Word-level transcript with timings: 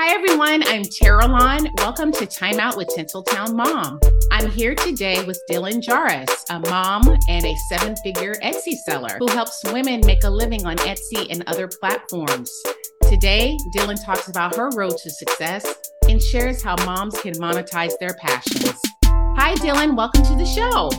Hi, 0.00 0.14
everyone. 0.14 0.62
I'm 0.68 0.82
Terralon. 0.82 1.76
Welcome 1.78 2.12
to 2.12 2.24
Time 2.24 2.60
Out 2.60 2.76
with 2.76 2.86
Tinseltown 2.96 3.56
Mom. 3.56 3.98
I'm 4.30 4.48
here 4.48 4.76
today 4.76 5.24
with 5.24 5.42
Dylan 5.50 5.82
Jahraus, 5.82 6.44
a 6.50 6.60
mom 6.70 7.18
and 7.28 7.44
a 7.44 7.56
seven 7.68 7.96
figure 7.96 8.34
Etsy 8.34 8.74
seller 8.74 9.16
who 9.18 9.26
helps 9.26 9.60
women 9.72 10.00
make 10.06 10.22
a 10.22 10.30
living 10.30 10.64
on 10.66 10.76
Etsy 10.76 11.26
and 11.30 11.42
other 11.48 11.66
platforms. 11.66 12.48
Today, 13.08 13.58
Dylan 13.76 14.00
talks 14.04 14.28
about 14.28 14.54
her 14.54 14.70
road 14.76 14.96
to 14.98 15.10
success 15.10 15.66
and 16.08 16.22
shares 16.22 16.62
how 16.62 16.76
moms 16.84 17.20
can 17.20 17.34
monetize 17.34 17.98
their 17.98 18.14
passions. 18.20 18.80
Hi, 19.04 19.56
Dylan. 19.56 19.96
Welcome 19.96 20.22
to 20.22 20.36
the 20.36 20.46
show. 20.46 20.90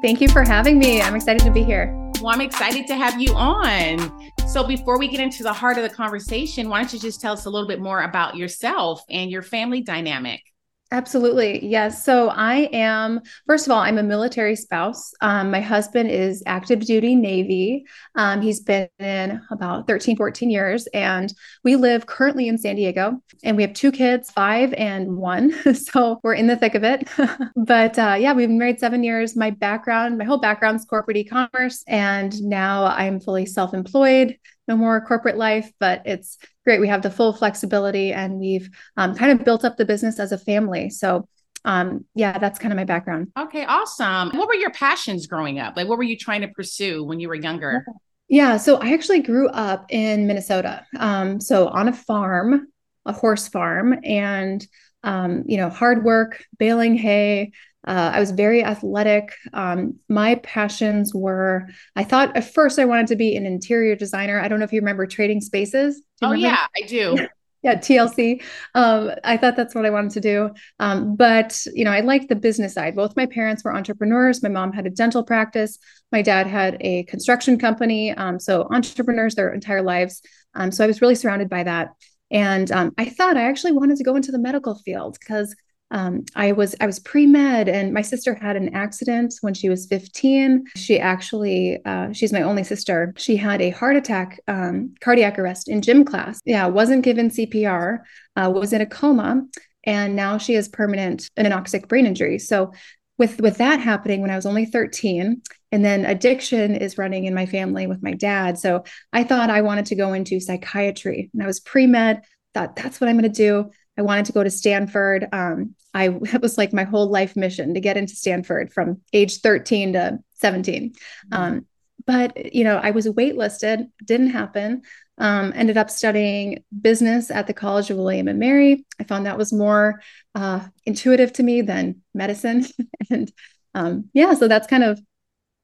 Thank 0.00 0.20
you 0.20 0.28
for 0.28 0.44
having 0.44 0.78
me. 0.78 1.02
I'm 1.02 1.16
excited 1.16 1.42
to 1.42 1.50
be 1.50 1.64
here. 1.64 2.01
Well, 2.22 2.32
I'm 2.32 2.40
excited 2.40 2.86
to 2.86 2.94
have 2.94 3.20
you 3.20 3.34
on. 3.34 4.30
So, 4.46 4.62
before 4.62 4.96
we 4.96 5.08
get 5.08 5.18
into 5.18 5.42
the 5.42 5.52
heart 5.52 5.76
of 5.76 5.82
the 5.82 5.90
conversation, 5.90 6.68
why 6.68 6.80
don't 6.80 6.92
you 6.92 7.00
just 7.00 7.20
tell 7.20 7.32
us 7.32 7.46
a 7.46 7.50
little 7.50 7.66
bit 7.66 7.80
more 7.80 8.02
about 8.02 8.36
yourself 8.36 9.02
and 9.10 9.28
your 9.28 9.42
family 9.42 9.80
dynamic? 9.80 10.51
Absolutely. 10.92 11.64
Yes. 11.64 12.04
So 12.04 12.28
I 12.28 12.68
am, 12.70 13.22
first 13.46 13.66
of 13.66 13.72
all, 13.72 13.78
I'm 13.78 13.96
a 13.96 14.02
military 14.02 14.54
spouse. 14.54 15.14
Um, 15.22 15.50
my 15.50 15.60
husband 15.62 16.10
is 16.10 16.42
active 16.44 16.80
duty 16.80 17.14
Navy. 17.14 17.86
Um, 18.14 18.42
he's 18.42 18.60
been 18.60 18.88
in 18.98 19.40
about 19.50 19.86
13, 19.86 20.18
14 20.18 20.50
years, 20.50 20.86
and 20.92 21.32
we 21.64 21.76
live 21.76 22.04
currently 22.04 22.46
in 22.46 22.58
San 22.58 22.76
Diego. 22.76 23.22
And 23.42 23.56
we 23.56 23.62
have 23.62 23.72
two 23.72 23.90
kids, 23.90 24.30
five 24.30 24.74
and 24.74 25.16
one. 25.16 25.54
so 25.74 26.20
we're 26.22 26.34
in 26.34 26.46
the 26.46 26.56
thick 26.56 26.74
of 26.74 26.84
it. 26.84 27.08
but 27.56 27.98
uh, 27.98 28.16
yeah, 28.20 28.34
we've 28.34 28.48
been 28.48 28.58
married 28.58 28.78
seven 28.78 29.02
years. 29.02 29.34
My 29.34 29.48
background, 29.48 30.18
my 30.18 30.24
whole 30.24 30.40
background 30.40 30.78
is 30.78 30.84
corporate 30.84 31.16
e 31.16 31.24
commerce. 31.24 31.82
And 31.88 32.38
now 32.42 32.84
I'm 32.84 33.18
fully 33.18 33.46
self 33.46 33.72
employed 33.72 34.36
no 34.68 34.76
more 34.76 35.00
corporate 35.00 35.36
life, 35.36 35.70
but 35.80 36.02
it's 36.04 36.38
great. 36.64 36.80
We 36.80 36.88
have 36.88 37.02
the 37.02 37.10
full 37.10 37.32
flexibility 37.32 38.12
and 38.12 38.38
we've 38.38 38.70
um, 38.96 39.14
kind 39.14 39.32
of 39.32 39.44
built 39.44 39.64
up 39.64 39.76
the 39.76 39.84
business 39.84 40.20
as 40.20 40.32
a 40.32 40.38
family. 40.38 40.90
So, 40.90 41.28
um, 41.64 42.04
yeah, 42.14 42.38
that's 42.38 42.58
kind 42.58 42.72
of 42.72 42.76
my 42.76 42.84
background. 42.84 43.28
Okay, 43.38 43.64
awesome. 43.64 44.30
What 44.36 44.48
were 44.48 44.54
your 44.54 44.70
passions 44.70 45.26
growing 45.26 45.58
up? 45.58 45.76
Like, 45.76 45.88
what 45.88 45.98
were 45.98 46.04
you 46.04 46.16
trying 46.16 46.40
to 46.42 46.48
pursue 46.48 47.04
when 47.04 47.20
you 47.20 47.28
were 47.28 47.34
younger? 47.34 47.84
Yeah, 48.28 48.56
so 48.56 48.76
I 48.76 48.94
actually 48.94 49.20
grew 49.20 49.48
up 49.48 49.86
in 49.90 50.26
Minnesota. 50.26 50.86
Um, 50.98 51.40
so 51.40 51.68
on 51.68 51.88
a 51.88 51.92
farm, 51.92 52.68
a 53.04 53.12
horse 53.12 53.48
farm, 53.48 53.98
and 54.04 54.66
um, 55.04 55.44
you 55.46 55.56
know, 55.56 55.68
hard 55.68 56.04
work, 56.04 56.44
baling 56.58 56.94
hay, 56.96 57.52
uh, 57.86 58.12
I 58.14 58.20
was 58.20 58.30
very 58.30 58.64
athletic. 58.64 59.34
Um, 59.52 59.96
my 60.08 60.36
passions 60.36 61.12
were, 61.14 61.68
I 61.96 62.04
thought 62.04 62.36
at 62.36 62.52
first 62.52 62.78
I 62.78 62.84
wanted 62.84 63.08
to 63.08 63.16
be 63.16 63.36
an 63.36 63.46
interior 63.46 63.96
designer. 63.96 64.40
I 64.40 64.48
don't 64.48 64.58
know 64.58 64.64
if 64.64 64.72
you 64.72 64.80
remember 64.80 65.06
Trading 65.06 65.40
Spaces. 65.40 66.02
oh, 66.22 66.30
remember? 66.30 66.46
yeah, 66.46 66.66
I 66.76 66.86
do. 66.86 67.26
yeah, 67.62 67.76
TLC. 67.76 68.42
Um, 68.74 69.10
I 69.24 69.36
thought 69.36 69.56
that's 69.56 69.74
what 69.74 69.84
I 69.84 69.90
wanted 69.90 70.12
to 70.12 70.20
do. 70.20 70.50
Um, 70.78 71.16
but, 71.16 71.60
you 71.74 71.84
know, 71.84 71.90
I 71.90 72.00
liked 72.00 72.28
the 72.28 72.36
business 72.36 72.74
side. 72.74 72.94
Both 72.94 73.16
my 73.16 73.26
parents 73.26 73.64
were 73.64 73.74
entrepreneurs. 73.74 74.42
My 74.42 74.48
mom 74.48 74.72
had 74.72 74.86
a 74.86 74.90
dental 74.90 75.24
practice. 75.24 75.78
My 76.12 76.22
dad 76.22 76.46
had 76.46 76.76
a 76.80 77.02
construction 77.04 77.58
company. 77.58 78.12
Um, 78.12 78.38
so 78.38 78.68
entrepreneurs 78.70 79.34
their 79.34 79.52
entire 79.52 79.82
lives. 79.82 80.22
Um, 80.54 80.70
so 80.70 80.84
I 80.84 80.86
was 80.86 81.00
really 81.00 81.14
surrounded 81.14 81.48
by 81.48 81.64
that. 81.64 81.90
And 82.30 82.72
um, 82.72 82.92
I 82.96 83.06
thought 83.10 83.36
I 83.36 83.42
actually 83.42 83.72
wanted 83.72 83.98
to 83.98 84.04
go 84.04 84.16
into 84.16 84.32
the 84.32 84.38
medical 84.38 84.74
field 84.74 85.18
because 85.20 85.54
um, 85.92 86.24
I 86.34 86.52
was 86.52 86.74
I 86.80 86.86
was 86.86 86.98
pre 86.98 87.26
med, 87.26 87.68
and 87.68 87.92
my 87.92 88.00
sister 88.00 88.34
had 88.34 88.56
an 88.56 88.74
accident 88.74 89.34
when 89.42 89.52
she 89.52 89.68
was 89.68 89.86
15. 89.86 90.64
She 90.74 90.98
actually 90.98 91.78
uh, 91.84 92.12
she's 92.12 92.32
my 92.32 92.42
only 92.42 92.64
sister. 92.64 93.12
She 93.18 93.36
had 93.36 93.60
a 93.60 93.70
heart 93.70 93.96
attack, 93.96 94.40
um, 94.48 94.94
cardiac 95.00 95.38
arrest 95.38 95.68
in 95.68 95.82
gym 95.82 96.04
class. 96.04 96.40
Yeah, 96.46 96.66
wasn't 96.66 97.04
given 97.04 97.28
CPR, 97.28 97.98
uh, 98.36 98.50
was 98.52 98.72
in 98.72 98.80
a 98.80 98.86
coma, 98.86 99.42
and 99.84 100.16
now 100.16 100.38
she 100.38 100.54
has 100.54 100.66
permanent 100.66 101.30
anoxic 101.38 101.88
brain 101.88 102.06
injury. 102.06 102.38
So 102.38 102.72
with 103.18 103.38
with 103.42 103.58
that 103.58 103.78
happening 103.78 104.22
when 104.22 104.30
I 104.30 104.36
was 104.36 104.46
only 104.46 104.64
13 104.64 105.42
and 105.70 105.84
then 105.84 106.06
addiction 106.06 106.74
is 106.74 106.96
running 106.96 107.26
in 107.26 107.34
my 107.34 107.44
family 107.44 107.86
with 107.86 108.02
my 108.02 108.14
dad 108.14 108.58
so 108.58 108.84
I 109.12 109.22
thought 109.22 109.50
I 109.50 109.60
wanted 109.60 109.86
to 109.86 109.94
go 109.94 110.14
into 110.14 110.40
psychiatry 110.40 111.30
and 111.34 111.42
I 111.42 111.46
was 111.46 111.60
pre-med 111.60 112.22
thought 112.54 112.74
that's 112.74 113.00
what 113.00 113.08
I'm 113.08 113.18
going 113.18 113.30
to 113.30 113.36
do 113.36 113.70
I 113.98 114.02
wanted 114.02 114.26
to 114.26 114.32
go 114.32 114.42
to 114.42 114.50
Stanford. 114.50 115.28
Um, 115.32 115.74
I 115.94 116.08
it 116.22 116.42
was 116.42 116.58
like 116.58 116.72
my 116.72 116.84
whole 116.84 117.08
life 117.08 117.36
mission 117.36 117.74
to 117.74 117.80
get 117.80 117.96
into 117.96 118.16
Stanford 118.16 118.72
from 118.72 119.00
age 119.12 119.40
13 119.40 119.94
to 119.94 120.18
17. 120.34 120.90
Mm-hmm. 120.90 121.34
Um, 121.34 121.66
but 122.06 122.54
you 122.54 122.64
know, 122.64 122.78
I 122.78 122.90
was 122.90 123.06
waitlisted, 123.06 123.88
didn't 124.04 124.30
happen. 124.30 124.82
Um, 125.18 125.52
ended 125.54 125.76
up 125.76 125.90
studying 125.90 126.64
business 126.80 127.30
at 127.30 127.46
the 127.46 127.52
College 127.52 127.90
of 127.90 127.98
William 127.98 128.28
and 128.28 128.38
Mary. 128.38 128.84
I 128.98 129.04
found 129.04 129.26
that 129.26 129.38
was 129.38 129.52
more 129.52 130.00
uh, 130.34 130.66
intuitive 130.84 131.32
to 131.34 131.42
me 131.42 131.60
than 131.60 132.00
medicine, 132.14 132.66
and 133.10 133.30
um, 133.74 134.08
yeah, 134.14 134.34
so 134.34 134.48
that's 134.48 134.66
kind 134.66 134.82
of 134.82 135.00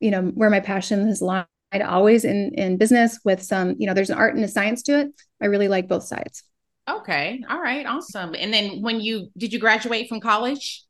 you 0.01 0.11
know 0.11 0.23
where 0.23 0.51
my 0.51 0.61
passion 0.61 1.09
has 1.09 1.23
lied. 1.23 1.47
Always 1.73 2.25
in 2.25 2.53
in 2.55 2.77
business 2.77 3.19
with 3.25 3.43
some 3.43 3.75
you 3.79 3.87
know 3.87 3.95
there's 3.95 4.11
an 4.11 4.19
art 4.19 4.35
and 4.35 4.45
a 4.45 4.49
science 4.49 4.83
to 4.85 5.01
it. 5.01 5.09
I 5.41 5.47
really 5.47 5.69
like 5.69 5.89
both 5.89 6.05
sides. 6.05 6.45
Okay. 6.89 7.43
All 7.49 7.61
right. 7.61 7.85
Awesome. 7.87 8.35
And 8.35 8.53
then 8.53 8.81
when 8.81 9.01
you 9.01 9.31
did 9.37 9.53
you 9.53 9.59
graduate 9.59 10.09
from 10.09 10.21
college? 10.21 10.85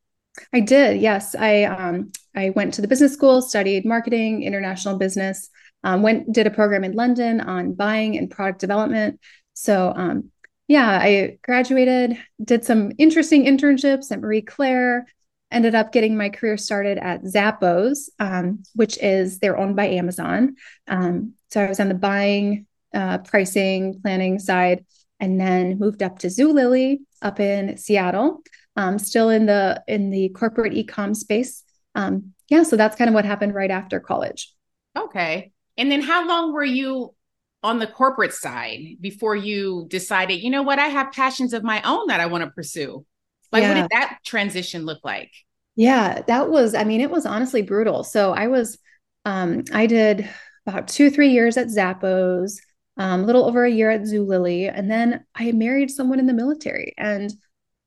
I 0.53 0.61
did. 0.61 1.01
Yes. 1.01 1.35
I 1.35 1.65
um 1.65 2.13
I 2.37 2.51
went 2.51 2.75
to 2.75 2.83
the 2.83 2.89
business 2.89 3.13
school, 3.13 3.43
studied 3.43 3.85
marketing, 3.85 4.45
international 4.45 4.97
business, 4.97 5.51
um, 5.83 6.03
went 6.03 6.33
did 6.33 6.47
a 6.47 6.51
program 6.51 6.85
in 6.85 6.93
London 6.93 7.41
on 7.41 7.75
buying 7.75 8.17
and 8.17 8.31
product 8.31 8.61
development. 8.61 9.21
So 9.55 9.93
um 9.97 10.31
yeah, 10.69 10.99
I 11.03 11.39
graduated, 11.43 12.19
did 12.45 12.65
some 12.65 12.93
interesting 12.99 13.47
internships 13.47 14.13
at 14.13 14.21
Marie 14.21 14.43
Claire, 14.43 15.07
ended 15.51 15.75
up 15.75 15.93
getting 15.93 16.15
my 16.15 16.29
career 16.29 16.59
started 16.59 16.99
at 16.99 17.23
Zappos, 17.23 18.11
um, 18.19 18.63
which 18.75 18.99
is 18.99 19.39
they're 19.39 19.57
owned 19.57 19.77
by 19.77 19.87
Amazon. 19.87 20.57
Um, 20.87 21.33
so 21.49 21.63
I 21.63 21.69
was 21.71 21.81
on 21.81 21.89
the 21.89 21.95
buying, 21.95 22.67
uh, 22.93 23.19
pricing, 23.19 23.99
planning 24.03 24.39
side 24.39 24.85
and 25.21 25.41
then 25.41 25.79
moved 25.79 26.03
up 26.03 26.21
to 26.21 26.29
Zulily 26.29 26.99
up 27.23 27.41
in 27.41 27.77
Seattle, 27.77 28.43
um, 28.77 28.99
still 28.99 29.31
in 29.31 29.47
the 29.47 29.83
in 29.89 30.11
the 30.11 30.29
corporate 30.31 30.73
ecom 30.73 31.15
space. 31.15 31.65
Um, 31.95 32.35
yeah, 32.49 32.63
so 32.63 32.77
that's 32.77 32.97
kind 32.97 33.09
of 33.09 33.15
what 33.15 33.25
happened 33.25 33.55
right 33.55 33.71
after 33.71 34.01
college. 34.01 34.53
Okay, 34.97 35.53
and 35.77 35.91
then 35.91 36.03
how 36.03 36.27
long 36.27 36.53
were 36.53 36.65
you 36.65 37.15
on 37.63 37.79
the 37.79 37.87
corporate 37.87 38.33
side 38.33 38.97
before 39.01 39.35
you 39.35 39.87
decided, 39.89 40.43
you 40.43 40.51
know 40.51 40.63
what, 40.63 40.79
I 40.79 40.87
have 40.87 41.13
passions 41.13 41.53
of 41.53 41.65
my 41.65 41.83
own 41.83 42.07
that 42.09 42.21
I 42.21 42.27
want 42.27 42.45
to 42.45 42.51
pursue? 42.51 43.05
Like, 43.51 43.63
yeah. 43.63 43.69
what 43.75 43.81
did 43.81 43.91
that 43.91 44.19
transition 44.25 44.85
look 44.85 45.01
like? 45.05 45.33
Yeah, 45.75 46.23
that 46.27 46.51
was, 46.51 46.75
I 46.75 46.85
mean, 46.85 47.01
it 47.01 47.11
was 47.11 47.27
honestly 47.27 47.63
brutal. 47.63 48.05
So 48.05 48.33
I 48.33 48.47
was, 48.47 48.79
um, 49.25 49.65
I 49.73 49.87
did 49.87 50.29
about 50.67 50.89
two, 50.89 51.11
three 51.11 51.31
years 51.31 51.57
at 51.57 51.69
Zappos 51.69 52.59
um, 52.99 53.23
a 53.23 53.27
little 53.27 53.45
over 53.45 53.65
a 53.65 53.71
year 53.71 53.91
at 53.91 54.03
Zulily, 54.03 54.71
and 54.73 54.91
then 54.91 55.25
I 55.35 55.53
married 55.53 55.91
someone 55.91 56.19
in 56.19 56.27
the 56.27 56.35
military. 56.35 56.95
And 56.99 57.33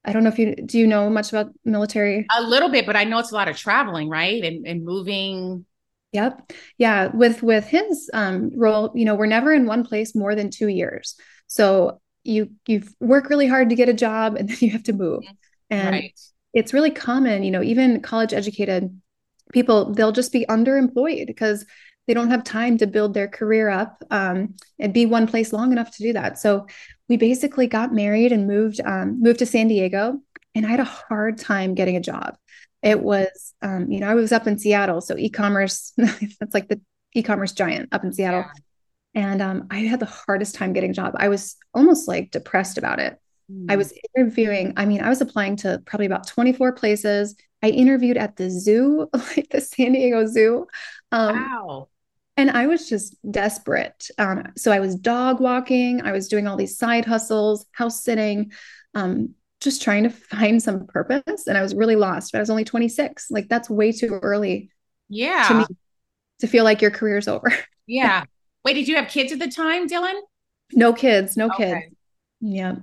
I 0.05 0.13
don't 0.13 0.23
know 0.23 0.29
if 0.29 0.39
you 0.39 0.55
do 0.55 0.79
you 0.79 0.88
know 0.88 1.09
much 1.09 1.29
about 1.29 1.51
military? 1.66 2.25
A 2.35 2.41
little 2.41 2.69
bit, 2.69 2.85
but 2.85 2.95
I 2.95 3.03
know 3.03 3.19
it's 3.19 3.31
a 3.31 3.35
lot 3.35 3.50
of 3.50 3.57
traveling, 3.57 4.09
right, 4.09 4.44
and 4.44 4.66
and 4.66 4.83
moving. 4.83 5.66
Yep, 6.13 6.51
yeah. 6.77 7.07
With 7.07 7.44
with 7.44 7.67
his 7.67 8.09
um, 8.13 8.51
role, 8.55 8.91
you 8.95 9.05
know, 9.05 9.16
we're 9.16 9.27
never 9.27 9.53
in 9.53 9.66
one 9.66 9.85
place 9.85 10.16
more 10.16 10.33
than 10.33 10.50
two 10.50 10.67
years. 10.67 11.16
So 11.47 12.01
you 12.23 12.51
you 12.67 12.83
work 13.00 13.29
really 13.29 13.47
hard 13.47 13.69
to 13.69 13.75
get 13.75 13.89
a 13.89 13.94
job, 13.94 14.35
and 14.35 14.50
then 14.50 14.57
you 14.61 14.71
have 14.71 14.83
to 14.83 14.94
move. 14.94 15.23
And 15.69 15.91
right. 15.91 16.19
it's 16.53 16.73
really 16.73 16.91
common, 16.91 17.44
you 17.44 17.51
know, 17.51 17.63
even 17.63 18.01
college 18.01 18.33
educated 18.33 19.00
people, 19.51 19.94
they'll 19.94 20.11
just 20.11 20.31
be 20.31 20.45
underemployed 20.47 21.27
because 21.27 21.66
they 22.07 22.13
don't 22.13 22.31
have 22.31 22.44
time 22.44 22.78
to 22.79 22.88
build 22.88 23.13
their 23.13 23.28
career 23.28 23.69
up 23.69 24.03
um, 24.12 24.56
and 24.79 24.94
be 24.94 25.06
one 25.06 25.28
place 25.28 25.53
long 25.53 25.72
enough 25.72 25.95
to 25.95 26.03
do 26.03 26.13
that. 26.13 26.39
So 26.39 26.67
we 27.07 27.17
basically 27.17 27.67
got 27.67 27.94
married 27.94 28.31
and 28.31 28.47
moved 28.47 28.81
um, 28.84 29.22
moved 29.22 29.39
to 29.39 29.45
San 29.45 29.68
Diego, 29.68 30.19
and 30.56 30.65
I 30.65 30.69
had 30.69 30.80
a 30.80 30.86
hard 30.86 31.38
time 31.38 31.75
getting 31.75 31.95
a 31.95 32.01
job. 32.01 32.38
It 32.81 33.01
was, 33.01 33.53
um, 33.62 33.92
you 33.92 34.00
know, 34.00 34.09
I 34.09 34.15
was 34.15 34.31
up 34.31 34.48
in 34.48 34.57
Seattle, 34.57 35.01
so 35.01 35.15
e-commerce 35.18 35.94
that's 35.98 36.53
like 36.53 36.68
the 36.68 36.81
e-commerce 37.13 37.51
giant 37.51 37.89
up 37.92 38.03
in 38.03 38.13
Seattle, 38.13 38.45
yeah. 39.13 39.30
and 39.30 39.42
um, 39.42 39.68
I 39.69 39.80
had 39.80 40.00
the 40.00 40.06
hardest 40.06 40.56
time 40.56 40.74
getting 40.74 40.92
a 40.92 40.95
job. 40.95 41.13
I 41.18 41.30
was 41.30 41.56
almost 41.74 42.07
like 42.07 42.31
depressed 42.31 42.77
about 42.77 43.00
it. 43.00 43.19
I 43.68 43.75
was 43.75 43.92
mm. 43.92 43.98
interviewing. 44.18 44.74
I 44.77 44.86
mean, 44.86 45.01
I 45.01 45.09
was 45.09 45.19
applying 45.19 45.57
to 45.57 45.81
probably 45.86 46.06
about 46.06 46.25
24 46.25 46.71
places. 46.71 47.36
I 47.62 47.68
interviewed 47.69 48.15
at 48.15 48.38
the 48.38 48.50
zoo, 48.50 49.09
like 49.13 49.50
the 49.51 49.59
San 49.59 49.92
Diego 49.92 50.25
Zoo. 50.25 50.68
Um, 51.12 51.36
wow 51.36 51.88
and 52.41 52.49
I 52.51 52.67
was 52.67 52.89
just 52.89 53.15
desperate. 53.31 54.07
Um, 54.17 54.51
so 54.57 54.71
I 54.71 54.79
was 54.79 54.95
dog 54.95 55.39
walking, 55.39 56.01
I 56.01 56.11
was 56.11 56.27
doing 56.27 56.47
all 56.47 56.57
these 56.57 56.77
side 56.77 57.05
hustles, 57.05 57.65
house 57.71 58.03
sitting, 58.03 58.51
um, 58.95 59.35
just 59.59 59.81
trying 59.81 60.03
to 60.03 60.09
find 60.09 60.61
some 60.61 60.88
purpose. 60.88 61.47
And 61.47 61.57
I 61.57 61.61
was 61.61 61.75
really 61.75 61.95
lost. 61.95 62.31
But 62.31 62.39
I 62.39 62.41
was 62.41 62.49
only 62.49 62.65
26. 62.65 63.27
Like 63.29 63.47
that's 63.47 63.69
way 63.69 63.91
too 63.91 64.19
early. 64.21 64.71
Yeah. 65.07 65.47
To 65.47 65.53
me 65.53 65.65
to 66.39 66.47
feel 66.47 66.63
like 66.63 66.81
your 66.81 66.91
career's 66.91 67.27
over. 67.27 67.53
yeah. 67.88 68.25
Wait, 68.65 68.73
did 68.73 68.88
you 68.88 68.95
have 68.95 69.07
kids 69.07 69.31
at 69.31 69.39
the 69.39 69.49
time, 69.49 69.88
Dylan? 69.88 70.19
No 70.73 70.93
kids, 70.93 71.38
no 71.38 71.47
okay. 71.47 71.81
kids. 71.81 71.95
Yeah. 72.41 72.75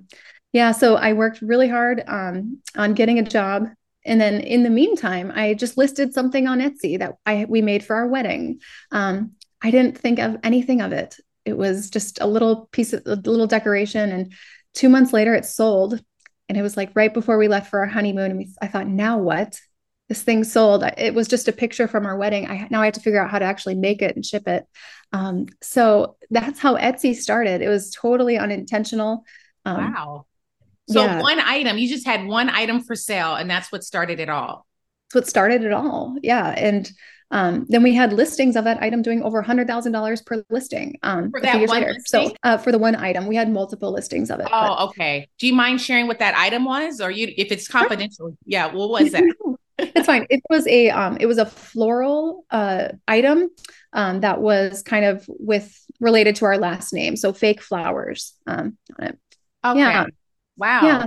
Yeah, 0.53 0.73
so 0.73 0.97
I 0.97 1.13
worked 1.13 1.43
really 1.43 1.69
hard 1.69 2.03
um, 2.07 2.63
on 2.77 2.95
getting 2.95 3.19
a 3.19 3.23
job, 3.23 3.69
and 4.05 4.21
then 4.21 4.41
in 4.41 4.63
the 4.63 4.71
meantime, 4.71 5.31
I 5.35 5.55
just 5.55 5.77
listed 5.77 6.15
something 6.15 6.49
on 6.49 6.61
Etsy 6.61 6.99
that 6.99 7.17
I 7.27 7.45
we 7.49 7.61
made 7.61 7.85
for 7.85 7.95
our 7.95 8.07
wedding. 8.07 8.61
Um, 8.91 9.33
I 9.63 9.71
didn't 9.71 9.99
think 9.99 10.19
of 10.19 10.37
anything 10.43 10.81
of 10.81 10.93
it. 10.93 11.17
It 11.45 11.57
was 11.57 11.91
just 11.91 12.21
a 12.21 12.27
little 12.27 12.69
piece 12.73 12.93
of 12.93 13.03
a 13.07 13.17
little 13.17 13.47
decoration, 13.47 14.13
and 14.13 14.33
two 14.75 14.89
months 14.89 15.13
later, 15.13 15.35
it 15.35 15.47
sold. 15.47 16.03
And 16.49 16.57
it 16.57 16.63
was 16.63 16.77
like 16.79 16.93
right 16.95 17.13
before 17.13 17.37
we 17.37 17.47
left 17.47 17.69
for 17.71 17.81
our 17.81 17.87
honeymoon, 17.87 18.31
and 18.31 18.39
we, 18.39 18.49
I 18.63 18.69
thought, 18.69 18.87
now 18.87 19.19
what? 19.19 19.61
This 20.09 20.23
thing 20.23 20.43
sold. 20.45 20.83
It 20.97 21.13
was 21.13 21.29
just 21.29 21.49
a 21.49 21.53
picture 21.53 21.87
from 21.87 22.07
our 22.07 22.17
wedding. 22.17 22.49
I 22.49 22.67
now 22.71 22.81
I 22.81 22.87
have 22.87 22.95
to 22.95 23.01
figure 23.01 23.23
out 23.23 23.31
how 23.31 23.39
to 23.39 23.45
actually 23.45 23.75
make 23.75 24.01
it 24.01 24.17
and 24.17 24.25
ship 24.25 24.49
it. 24.49 24.65
Um, 25.13 25.47
so 25.61 26.17
that's 26.31 26.59
how 26.59 26.77
Etsy 26.77 27.15
started. 27.15 27.61
It 27.61 27.69
was 27.69 27.91
totally 27.91 28.39
unintentional. 28.39 29.25
Um, 29.67 29.93
wow. 29.93 30.27
So 30.89 31.05
yeah. 31.05 31.21
one 31.21 31.41
item, 31.41 31.77
you 31.77 31.87
just 31.87 32.07
had 32.07 32.27
one 32.27 32.49
item 32.49 32.81
for 32.81 32.97
sale, 32.97 33.35
and 33.35 33.51
that's 33.51 33.71
what 33.71 33.85
started 33.85 34.21
it 34.21 34.31
all. 34.31 34.67
That's 35.09 35.15
what 35.15 35.29
started 35.29 35.65
it 35.65 35.73
all. 35.73 36.17
Yeah. 36.23 36.49
And 36.49 36.91
um, 37.31 37.67
then 37.69 37.83
we 37.83 37.95
had 37.95 38.13
listings 38.13 38.57
of 38.57 38.65
that 38.65 38.83
item 38.83 39.03
doing 39.03 39.23
over 39.23 39.43
hundred 39.43 39.67
thousand 39.67 39.93
dollars 39.93 40.23
per 40.23 40.45
listing. 40.51 40.99
Um, 41.03 41.31
for 41.31 41.41
that 41.41 41.69
one. 41.69 42.01
So 42.07 42.33
uh, 42.43 42.57
for 42.57 42.73
the 42.73 42.79
one 42.79 42.97
item, 42.97 43.27
we 43.27 43.37
had 43.37 43.51
multiple 43.51 43.93
listings 43.93 44.31
of 44.31 44.41
it. 44.41 44.47
Oh, 44.47 44.51
but. 44.51 44.85
okay. 44.87 45.29
Do 45.39 45.47
you 45.47 45.55
mind 45.55 45.81
sharing 45.81 46.07
what 46.07 46.21
that 46.21 46.35
item 46.37 46.65
was, 46.65 47.01
or 47.01 47.11
you, 47.11 47.33
if 47.37 47.53
it's 47.53 47.69
confidential? 47.69 48.29
Sure. 48.29 48.37
Yeah. 48.47 48.73
What 48.73 48.89
was 48.89 49.13
that? 49.13 49.25
it's 49.79 50.07
fine. 50.07 50.27
It 50.31 50.43
was 50.49 50.67
a 50.67 50.91
um, 50.91 51.19
it 51.21 51.27
was 51.27 51.39
a 51.39 51.47
floral 51.47 52.45
uh 52.51 52.89
item 53.07 53.51
um 53.93 54.21
that 54.21 54.41
was 54.41 54.83
kind 54.83 55.05
of 55.05 55.25
with 55.29 55.75
related 56.01 56.37
to 56.37 56.47
our 56.47 56.59
last 56.59 56.93
name, 56.93 57.17
so 57.17 57.33
fake 57.33 57.61
flowers 57.63 58.35
um 58.47 58.79
on 58.99 59.07
it. 59.07 59.19
Okay. 59.65 59.81
Yeah. 59.81 60.07
Wow. 60.57 60.81
Yeah. 60.83 61.07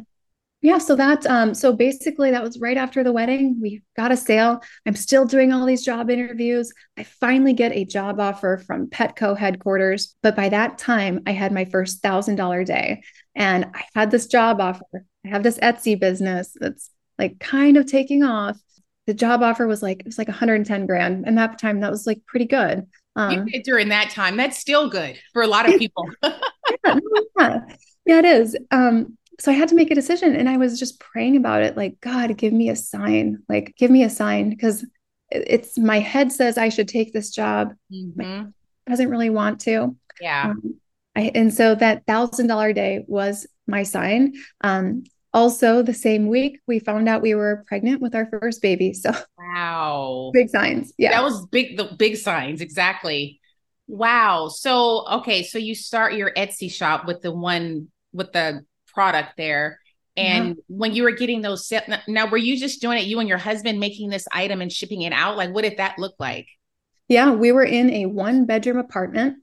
Yeah. 0.62 0.78
So 0.78 0.96
that, 0.96 1.25
um, 1.25 1.56
so 1.56 1.74
basically 1.74 2.31
that 2.31 2.44
was 2.44 2.60
right 2.60 2.78
after 2.78 3.04
the 3.04 3.12
wedding. 3.12 3.60
We 3.60 3.81
got 3.98 4.12
a 4.12 4.18
sale. 4.18 4.62
I'm 4.86 4.96
still 4.96 5.25
doing 5.25 5.52
all 5.52 5.66
these 5.66 5.84
job 5.84 6.12
interviews. 6.12 6.72
I 6.98 7.04
finally 7.04 7.54
get 7.54 7.72
a 7.72 7.84
job 7.84 8.19
offer 8.19 8.62
from 8.66 8.88
Petco 8.88 9.36
headquarters. 9.36 10.16
But 10.22 10.36
by 10.36 10.50
that 10.50 10.78
time, 10.78 11.22
I 11.25 11.31
had 11.31 11.52
my 11.52 11.66
first 11.66 12.04
thousand 12.04 12.36
dollar 12.36 12.63
day 12.63 13.02
and 13.36 13.66
I 13.74 13.86
had 13.96 14.12
this 14.12 14.28
job 14.28 14.62
offer. 14.62 15.06
I 15.25 15.30
have 15.30 15.42
this 15.42 15.58
Etsy 15.58 16.00
business 16.00 16.56
that's 16.60 16.92
like 17.18 17.40
kind 17.40 17.78
of 17.78 17.88
taking 17.88 18.22
off. 18.22 18.60
The 19.08 19.16
job 19.16 19.42
offer 19.42 19.66
was 19.66 19.81
like, 19.81 20.02
it 20.02 20.06
was 20.06 20.19
like 20.19 20.28
110 20.28 20.86
grand. 20.86 21.25
And 21.25 21.40
that 21.40 21.58
time 21.58 21.80
that 21.80 21.90
was 21.90 22.06
like 22.06 22.22
pretty 22.28 22.46
good. 22.46 22.86
Um, 23.16 23.48
during 23.63 23.90
that 23.90 24.12
time, 24.12 24.38
that's 24.38 24.58
still 24.58 24.90
good 24.90 25.19
for 25.34 25.42
a 25.42 25.48
lot 25.48 25.68
of 25.68 25.78
people. 25.78 26.08
yeah, 26.24 27.00
yeah, 27.38 27.60
yeah, 28.06 28.19
it 28.19 28.25
is. 28.25 28.56
Um, 28.69 29.18
so 29.42 29.52
I 29.52 29.56
had 29.56 29.70
to 29.70 29.76
make 29.76 29.90
a 29.90 29.96
decision 29.96 30.36
and 30.36 30.48
I 30.48 30.58
was 30.58 30.78
just 30.78 31.00
praying 31.00 31.36
about 31.36 31.64
it 31.64 31.76
like 31.76 32.00
God 32.00 32.38
give 32.38 32.54
me 32.54 32.70
a 32.70 32.76
sign 32.76 33.42
like 33.50 33.74
give 33.76 33.90
me 33.90 34.04
a 34.04 34.10
sign 34.10 34.52
because 34.52 34.86
it's 35.32 35.80
my 35.80 36.00
head 36.00 36.32
says 36.32 36.60
I 36.60 36.70
should 36.70 36.88
take 36.88 37.12
this 37.12 37.32
job 37.32 37.74
mm-hmm. 37.92 38.50
doesn't 38.86 39.10
really 39.10 39.32
want 39.32 39.62
to. 39.62 39.96
Yeah. 40.20 40.52
Um, 40.52 40.76
I, 41.16 41.32
and 41.34 41.52
so 41.52 41.74
that 41.74 42.06
thousand 42.06 42.48
dollar 42.48 42.72
day 42.72 43.04
was 43.08 43.48
my 43.66 43.82
sign. 43.82 44.34
Um, 44.62 45.06
also 45.34 45.82
the 45.82 45.94
same 45.94 46.28
week 46.28 46.60
we 46.68 46.78
found 46.78 47.10
out 47.10 47.22
we 47.22 47.34
were 47.34 47.64
pregnant 47.66 48.02
with 48.02 48.14
our 48.14 48.28
first 48.28 48.62
baby 48.62 48.94
so 48.94 49.12
wow. 49.40 50.30
big 50.34 50.50
signs 50.50 50.94
yeah. 51.00 51.12
That 51.12 51.24
was 51.24 51.48
big 51.48 51.78
the 51.78 51.86
big 51.86 52.18
signs 52.18 52.62
exactly. 52.62 53.40
Wow. 53.88 54.50
So 54.50 55.08
okay 55.10 55.42
so 55.42 55.58
you 55.58 55.74
start 55.74 56.14
your 56.14 56.32
etsy 56.32 56.70
shop 56.70 57.08
with 57.08 57.22
the 57.22 57.32
one 57.32 57.88
with 58.14 58.34
the 58.34 58.66
product 58.94 59.34
there. 59.38 59.80
And 60.18 60.50
yeah. 60.50 60.54
when 60.68 60.94
you 60.94 61.04
were 61.04 61.12
getting 61.12 61.42
those 61.42 61.68
set, 61.68 61.90
now 62.08 62.28
were 62.28 62.38
you 62.38 62.58
just 62.58 62.82
doing 62.82 62.98
it, 62.98 63.06
you 63.06 63.20
and 63.20 63.30
your 63.30 63.38
husband 63.38 63.80
making 63.80 64.10
this 64.10 64.28
item 64.32 64.62
and 64.62 64.72
shipping 64.72 65.04
it 65.04 65.14
out? 65.14 65.38
Like, 65.38 65.54
what 65.54 65.64
did 65.64 65.78
that 65.78 65.98
look 65.98 66.16
like? 66.20 66.48
Yeah, 67.08 67.32
we 67.32 67.52
were 67.52 67.64
in 67.64 67.90
a 67.92 68.06
one 68.06 68.46
bedroom 68.46 68.78
apartment 68.78 69.38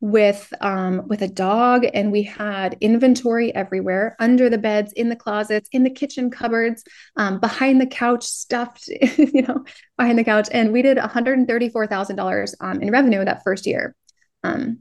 with 0.00 0.52
um 0.62 1.06
with 1.08 1.20
a 1.20 1.28
dog 1.28 1.84
and 1.92 2.10
we 2.10 2.22
had 2.22 2.76
inventory 2.80 3.54
everywhere 3.54 4.16
under 4.18 4.48
the 4.48 4.56
beds 4.56 4.92
in 4.94 5.10
the 5.10 5.16
closets 5.16 5.68
in 5.72 5.84
the 5.84 5.90
kitchen 5.90 6.30
cupboards 6.30 6.82
um, 7.16 7.38
behind 7.38 7.80
the 7.80 7.86
couch 7.86 8.24
stuffed 8.24 8.88
you 9.18 9.42
know 9.42 9.62
behind 9.98 10.18
the 10.18 10.24
couch 10.24 10.48
and 10.52 10.72
we 10.72 10.80
did 10.80 10.96
$134000 10.96 12.54
um, 12.60 12.80
in 12.80 12.90
revenue 12.90 13.22
that 13.22 13.44
first 13.44 13.66
year 13.66 13.94
um 14.42 14.78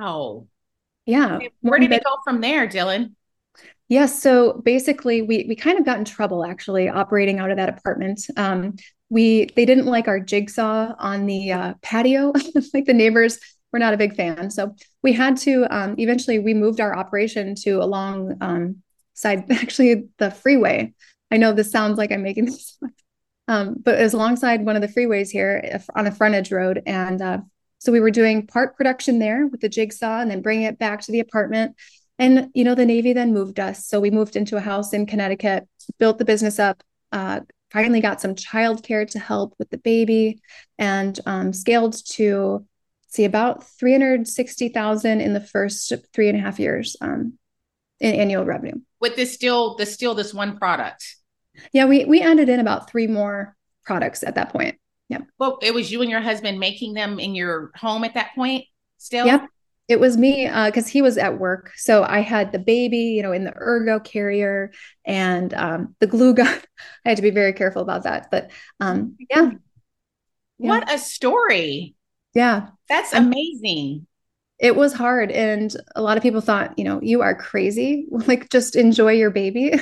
oh 0.00 0.46
yeah 1.04 1.38
where 1.60 1.78
did 1.78 1.92
it 1.92 2.02
go 2.02 2.16
from 2.24 2.40
there 2.40 2.66
dylan 2.66 3.12
Yes. 3.92 4.22
So 4.22 4.54
basically, 4.64 5.20
we 5.20 5.44
we 5.46 5.54
kind 5.54 5.78
of 5.78 5.84
got 5.84 5.98
in 5.98 6.06
trouble 6.06 6.46
actually 6.46 6.88
operating 6.88 7.40
out 7.40 7.50
of 7.50 7.58
that 7.58 7.68
apartment. 7.68 8.22
Um, 8.38 8.76
we 9.10 9.50
they 9.54 9.66
didn't 9.66 9.84
like 9.84 10.08
our 10.08 10.18
jigsaw 10.18 10.94
on 10.98 11.26
the 11.26 11.52
uh, 11.52 11.74
patio. 11.82 12.32
like 12.72 12.86
the 12.86 12.94
neighbors 12.94 13.38
were 13.70 13.78
not 13.78 13.92
a 13.92 13.98
big 13.98 14.16
fan. 14.16 14.50
So 14.50 14.74
we 15.02 15.12
had 15.12 15.36
to 15.38 15.66
um, 15.68 15.96
eventually 15.98 16.38
we 16.38 16.54
moved 16.54 16.80
our 16.80 16.96
operation 16.96 17.54
to 17.64 17.82
along 17.82 18.38
um, 18.40 18.76
side 19.12 19.44
actually 19.50 20.04
the 20.16 20.30
freeway. 20.30 20.94
I 21.30 21.36
know 21.36 21.52
this 21.52 21.70
sounds 21.70 21.98
like 21.98 22.12
I'm 22.12 22.22
making 22.22 22.44
this, 22.46 22.78
um, 23.46 23.76
but 23.78 24.00
it 24.00 24.04
was 24.04 24.14
alongside 24.14 24.64
one 24.64 24.74
of 24.74 24.80
the 24.80 24.88
freeways 24.88 25.28
here 25.28 25.82
on 25.94 26.06
a 26.06 26.12
frontage 26.12 26.50
road, 26.50 26.82
and 26.86 27.20
uh, 27.20 27.38
so 27.76 27.92
we 27.92 28.00
were 28.00 28.10
doing 28.10 28.46
part 28.46 28.74
production 28.74 29.18
there 29.18 29.46
with 29.48 29.60
the 29.60 29.68
jigsaw, 29.68 30.20
and 30.20 30.30
then 30.30 30.40
bringing 30.40 30.64
it 30.64 30.78
back 30.78 31.02
to 31.02 31.12
the 31.12 31.20
apartment 31.20 31.76
and, 32.22 32.50
you 32.54 32.62
know, 32.62 32.76
the 32.76 32.86
Navy 32.86 33.12
then 33.12 33.34
moved 33.34 33.58
us. 33.58 33.84
So 33.84 33.98
we 33.98 34.08
moved 34.12 34.36
into 34.36 34.56
a 34.56 34.60
house 34.60 34.92
in 34.92 35.06
Connecticut, 35.06 35.66
built 35.98 36.18
the 36.18 36.24
business 36.24 36.60
up, 36.60 36.80
uh, 37.10 37.40
finally 37.72 38.00
got 38.00 38.20
some 38.20 38.36
childcare 38.36 39.10
to 39.10 39.18
help 39.18 39.54
with 39.58 39.70
the 39.70 39.78
baby, 39.78 40.40
and 40.78 41.18
um, 41.26 41.52
scaled 41.52 41.96
to 42.10 42.64
see 43.08 43.24
about 43.24 43.66
360,000 43.66 45.20
in 45.20 45.32
the 45.32 45.40
first 45.40 45.92
three 46.14 46.28
and 46.28 46.38
a 46.38 46.40
half 46.40 46.60
years 46.60 46.96
um, 47.00 47.38
in 47.98 48.14
annual 48.14 48.44
revenue. 48.44 48.80
With 49.00 49.16
this 49.16 49.34
still, 49.34 49.74
this 49.74 49.92
still 49.92 50.14
this 50.14 50.32
one 50.32 50.56
product. 50.56 51.04
Yeah, 51.72 51.86
we 51.86 52.04
we 52.04 52.20
ended 52.20 52.48
in 52.48 52.60
about 52.60 52.88
three 52.88 53.08
more 53.08 53.56
products 53.84 54.22
at 54.22 54.36
that 54.36 54.52
point. 54.52 54.78
Yeah. 55.08 55.22
Well, 55.40 55.58
it 55.60 55.74
was 55.74 55.90
you 55.90 56.02
and 56.02 56.10
your 56.10 56.20
husband 56.20 56.60
making 56.60 56.94
them 56.94 57.18
in 57.18 57.34
your 57.34 57.72
home 57.74 58.04
at 58.04 58.14
that 58.14 58.32
point 58.36 58.64
still? 58.98 59.26
Yep. 59.26 59.48
It 59.88 60.00
was 60.00 60.16
me 60.16 60.46
because 60.46 60.86
uh, 60.86 60.90
he 60.90 61.02
was 61.02 61.18
at 61.18 61.38
work. 61.38 61.72
So 61.76 62.04
I 62.04 62.20
had 62.20 62.52
the 62.52 62.58
baby, 62.58 62.98
you 62.98 63.22
know, 63.22 63.32
in 63.32 63.44
the 63.44 63.54
ergo 63.56 63.98
carrier 64.00 64.72
and 65.04 65.52
um, 65.54 65.94
the 65.98 66.06
glue 66.06 66.34
gun. 66.34 66.60
I 67.04 67.08
had 67.08 67.16
to 67.16 67.22
be 67.22 67.30
very 67.30 67.52
careful 67.52 67.82
about 67.82 68.04
that. 68.04 68.28
But 68.30 68.50
um, 68.80 69.16
yeah. 69.30 69.50
What 70.58 70.84
yeah. 70.86 70.94
a 70.94 70.98
story. 70.98 71.94
Yeah. 72.34 72.68
That's 72.88 73.12
amazing. 73.12 74.06
It 74.58 74.76
was 74.76 74.92
hard. 74.92 75.32
And 75.32 75.74
a 75.96 76.02
lot 76.02 76.16
of 76.16 76.22
people 76.22 76.40
thought, 76.40 76.78
you 76.78 76.84
know, 76.84 77.00
you 77.02 77.22
are 77.22 77.34
crazy. 77.34 78.06
Like, 78.26 78.48
just 78.50 78.76
enjoy 78.76 79.12
your 79.12 79.30
baby. 79.30 79.72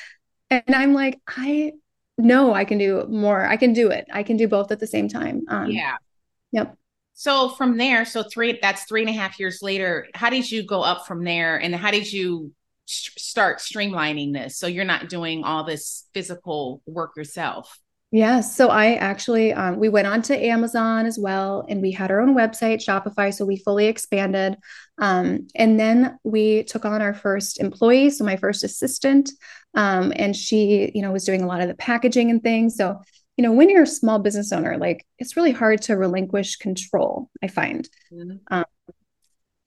and 0.50 0.74
I'm 0.74 0.94
like, 0.94 1.20
I 1.28 1.72
know 2.16 2.54
I 2.54 2.64
can 2.64 2.78
do 2.78 3.06
more. 3.08 3.46
I 3.46 3.56
can 3.56 3.72
do 3.72 3.90
it. 3.90 4.06
I 4.12 4.22
can 4.22 4.36
do 4.36 4.48
both 4.48 4.72
at 4.72 4.80
the 4.80 4.86
same 4.86 5.08
time. 5.08 5.42
Um, 5.48 5.70
yeah. 5.70 5.96
Yep. 6.52 6.76
So 7.20 7.50
from 7.50 7.76
there, 7.76 8.06
so 8.06 8.22
three, 8.22 8.58
that's 8.62 8.84
three 8.84 9.02
and 9.02 9.10
a 9.10 9.12
half 9.12 9.38
years 9.38 9.58
later. 9.60 10.06
How 10.14 10.30
did 10.30 10.50
you 10.50 10.64
go 10.64 10.80
up 10.80 11.06
from 11.06 11.22
there? 11.22 11.58
And 11.58 11.76
how 11.76 11.90
did 11.90 12.10
you 12.10 12.50
st- 12.86 13.20
start 13.20 13.58
streamlining 13.58 14.32
this? 14.32 14.56
So 14.56 14.66
you're 14.66 14.86
not 14.86 15.10
doing 15.10 15.44
all 15.44 15.64
this 15.64 16.06
physical 16.14 16.80
work 16.86 17.10
yourself. 17.18 17.78
Yeah. 18.10 18.40
So 18.40 18.68
I 18.68 18.94
actually, 18.94 19.52
um, 19.52 19.78
we 19.78 19.90
went 19.90 20.06
on 20.06 20.22
to 20.22 20.46
Amazon 20.46 21.04
as 21.04 21.18
well, 21.18 21.66
and 21.68 21.82
we 21.82 21.92
had 21.92 22.10
our 22.10 22.22
own 22.22 22.34
website, 22.34 22.82
Shopify. 22.82 23.34
So 23.34 23.44
we 23.44 23.58
fully 23.58 23.84
expanded. 23.84 24.56
Um, 24.96 25.46
and 25.54 25.78
then 25.78 26.18
we 26.24 26.62
took 26.62 26.86
on 26.86 27.02
our 27.02 27.12
first 27.12 27.60
employee. 27.60 28.08
So 28.08 28.24
my 28.24 28.36
first 28.36 28.64
assistant, 28.64 29.30
um, 29.74 30.10
and 30.16 30.34
she, 30.34 30.90
you 30.94 31.02
know, 31.02 31.12
was 31.12 31.26
doing 31.26 31.42
a 31.42 31.46
lot 31.46 31.60
of 31.60 31.68
the 31.68 31.74
packaging 31.74 32.30
and 32.30 32.42
things. 32.42 32.76
So 32.76 33.02
you 33.40 33.46
know, 33.46 33.52
when 33.52 33.70
you're 33.70 33.84
a 33.84 33.86
small 33.86 34.18
business 34.18 34.52
owner, 34.52 34.76
like 34.76 35.06
it's 35.18 35.34
really 35.34 35.52
hard 35.52 35.80
to 35.80 35.94
relinquish 35.94 36.56
control, 36.56 37.30
I 37.42 37.48
find. 37.48 37.88
Mm-hmm. 38.12 38.36
Um, 38.50 38.64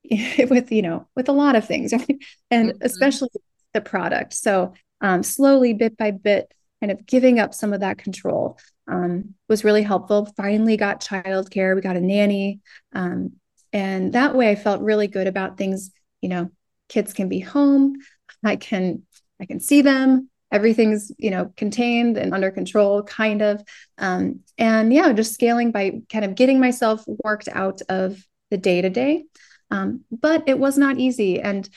with 0.52 0.72
you 0.72 0.84
know 0.84 1.08
with 1.16 1.28
a 1.28 1.32
lot 1.32 1.56
of 1.56 1.66
things 1.66 1.92
and 2.52 2.70
mm-hmm. 2.70 2.78
especially 2.82 3.30
the 3.74 3.80
product 3.80 4.34
so 4.34 4.74
um, 5.00 5.24
slowly 5.24 5.74
bit 5.74 5.96
by 5.96 6.12
bit 6.12 6.54
kind 6.82 6.92
of 6.92 7.06
giving 7.06 7.40
up 7.40 7.54
some 7.54 7.72
of 7.72 7.80
that 7.80 7.98
control 7.98 8.60
um, 8.90 9.34
was 9.48 9.64
really 9.64 9.82
helpful 9.82 10.32
finally 10.36 10.76
got 10.76 11.00
childcare 11.00 11.74
we 11.74 11.80
got 11.80 11.96
a 11.96 12.02
nanny 12.02 12.60
um, 12.92 13.32
and 13.72 14.12
that 14.12 14.36
way 14.36 14.52
i 14.52 14.56
felt 14.56 14.82
really 14.82 15.08
good 15.08 15.26
about 15.26 15.58
things 15.58 15.90
you 16.20 16.28
know 16.28 16.52
kids 16.90 17.14
can 17.14 17.30
be 17.30 17.40
home 17.40 17.96
i 18.44 18.58
can 18.58 19.04
i 19.40 19.46
can 19.46 19.62
see 19.62 19.82
them 19.82 20.30
everything's 20.54 21.12
you 21.18 21.30
know 21.30 21.52
contained 21.58 22.16
and 22.16 22.34
under 22.34 22.52
control 22.52 23.04
kind 23.04 23.42
of 23.42 23.62
um, 23.98 24.40
and 24.58 24.94
yeah 24.94 25.12
just 25.12 25.34
scaling 25.34 25.72
by 25.72 26.00
kind 26.10 26.24
of 26.24 26.36
getting 26.36 26.60
myself 26.60 27.04
worked 27.26 27.50
out 27.52 27.82
of 27.90 28.26
the 28.52 28.58
day 28.58 28.82
to 28.82 28.90
day 28.90 29.26
but 30.12 30.44
it 30.48 30.60
was 30.60 30.78
not 30.78 31.00
easy 31.00 31.42
and 31.42 31.68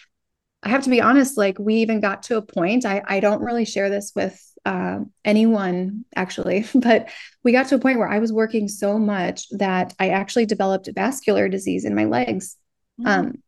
I 0.66 0.70
have 0.70 0.82
to 0.82 0.90
be 0.90 1.00
honest, 1.00 1.36
like 1.36 1.58
we 1.60 1.76
even 1.76 2.00
got 2.00 2.24
to 2.24 2.36
a 2.36 2.42
point, 2.42 2.84
I, 2.84 3.00
I 3.06 3.20
don't 3.20 3.40
really 3.40 3.64
share 3.64 3.88
this 3.88 4.12
with 4.16 4.42
uh, 4.64 4.98
anyone 5.24 6.04
actually, 6.16 6.66
but 6.74 7.08
we 7.44 7.52
got 7.52 7.68
to 7.68 7.76
a 7.76 7.78
point 7.78 8.00
where 8.00 8.08
I 8.08 8.18
was 8.18 8.32
working 8.32 8.66
so 8.66 8.98
much 8.98 9.48
that 9.50 9.94
I 10.00 10.08
actually 10.08 10.44
developed 10.44 10.88
vascular 10.92 11.48
disease 11.48 11.84
in 11.84 11.94
my 11.94 12.04
legs. 12.04 12.56
Mm-hmm. 13.00 13.08
Um, 13.08 13.42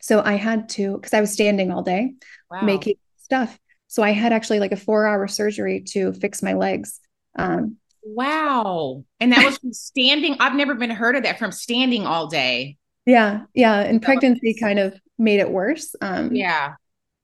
so 0.00 0.22
I 0.24 0.34
had 0.34 0.68
to, 0.70 0.94
because 0.94 1.14
I 1.14 1.20
was 1.20 1.32
standing 1.32 1.72
all 1.72 1.82
day 1.82 2.14
wow. 2.48 2.62
making 2.62 2.94
stuff. 3.16 3.58
So 3.92 4.02
I 4.02 4.12
had 4.12 4.32
actually 4.32 4.58
like 4.58 4.72
a 4.72 4.76
four 4.76 5.06
hour 5.06 5.28
surgery 5.28 5.82
to 5.88 6.14
fix 6.14 6.42
my 6.42 6.54
legs. 6.54 6.98
Um, 7.38 7.76
wow. 8.02 9.04
And 9.20 9.32
that 9.32 9.44
was 9.44 9.58
from 9.58 9.74
standing. 9.74 10.34
I've 10.40 10.54
never 10.54 10.74
been 10.74 10.88
heard 10.88 11.14
of 11.14 11.24
that 11.24 11.38
from 11.38 11.52
standing 11.52 12.06
all 12.06 12.26
day. 12.26 12.78
Yeah. 13.04 13.42
Yeah. 13.52 13.80
And 13.80 14.00
pregnancy 14.00 14.56
kind 14.58 14.78
of 14.78 14.98
made 15.18 15.40
it 15.40 15.50
worse. 15.50 15.94
Um, 16.00 16.34
yeah. 16.34 16.76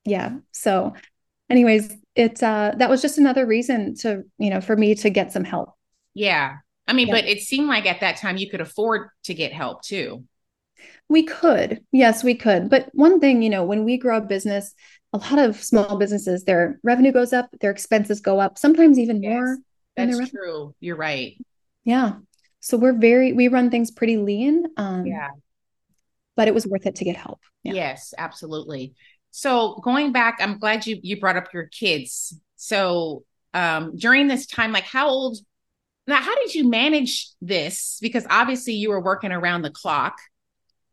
Yeah. 0.05 0.41
So, 0.53 0.93
anyways, 1.49 1.91
it's 2.15 2.43
uh 2.43 2.75
that 2.77 2.91
was 2.91 3.01
just 3.01 3.17
another 3.17 3.47
reason 3.47 3.95
to, 4.01 4.25
you 4.37 4.51
know, 4.51 4.61
for 4.61 4.77
me 4.77 4.95
to 4.97 5.09
get 5.09 5.33
some 5.33 5.45
help. 5.45 5.73
Yeah. 6.13 6.57
I 6.87 6.93
mean, 6.93 7.09
yeah. 7.09 7.15
but 7.15 7.25
it 7.25 7.41
seemed 7.41 7.69
like 7.69 7.87
at 7.87 8.01
that 8.01 8.19
time 8.19 8.37
you 8.37 8.51
could 8.51 8.61
afford 8.61 9.09
to 9.25 9.33
get 9.33 9.55
help 9.55 9.81
too. 9.81 10.25
We 11.09 11.23
could. 11.23 11.83
Yes, 11.93 12.23
we 12.23 12.35
could. 12.35 12.69
But 12.69 12.91
one 12.93 13.21
thing, 13.21 13.41
you 13.41 13.49
know, 13.49 13.65
when 13.65 13.85
we 13.85 13.97
grow 13.97 14.19
a 14.19 14.21
business, 14.21 14.75
a 15.13 15.19
lot 15.19 15.39
of 15.39 15.63
small 15.63 15.97
businesses, 15.97 16.45
their 16.45 16.79
revenue 16.83 17.13
goes 17.13 17.33
up, 17.33 17.49
their 17.61 17.71
expenses 17.71 18.21
go 18.21 18.41
up, 18.41 18.59
sometimes 18.59 18.99
even 18.99 19.23
yes, 19.23 19.33
more. 19.33 19.59
That's 19.97 20.31
true. 20.31 20.75
You're 20.81 20.97
right. 20.97 21.37
Yeah. 21.85 22.15
So 22.61 22.77
we're 22.77 22.99
very, 22.99 23.33
we 23.33 23.49
run 23.49 23.71
things 23.71 23.91
pretty 23.91 24.17
lean. 24.19 24.67
Um, 24.77 25.07
yeah 25.07 25.29
but 26.39 26.47
it 26.47 26.55
was 26.55 26.69
worth 26.69 26.87
it 26.87 26.95
to 26.95 27.05
get 27.05 27.17
help. 27.17 27.41
Yeah. 27.65 27.73
Yes, 27.73 28.15
absolutely. 28.17 28.95
So 29.33 29.81
going 29.83 30.13
back, 30.13 30.39
I'm 30.41 30.61
glad 30.61 30.87
you 30.87 31.01
you 31.03 31.19
brought 31.19 31.37
up 31.37 31.53
your 31.53 31.67
kids. 31.67 32.41
So 32.55 33.25
um 33.53 33.97
during 33.97 34.29
this 34.29 34.47
time, 34.47 34.71
like 34.71 34.85
how 34.85 35.09
old 35.09 35.37
now 36.07 36.23
how 36.23 36.37
did 36.37 36.55
you 36.55 36.71
manage 36.71 37.29
this? 37.43 37.99
Because 38.01 38.25
obviously 38.31 38.75
you 38.75 38.91
were 38.91 39.03
working 39.03 39.33
around 39.33 39.63
the 39.63 39.71
clock. 39.71 40.15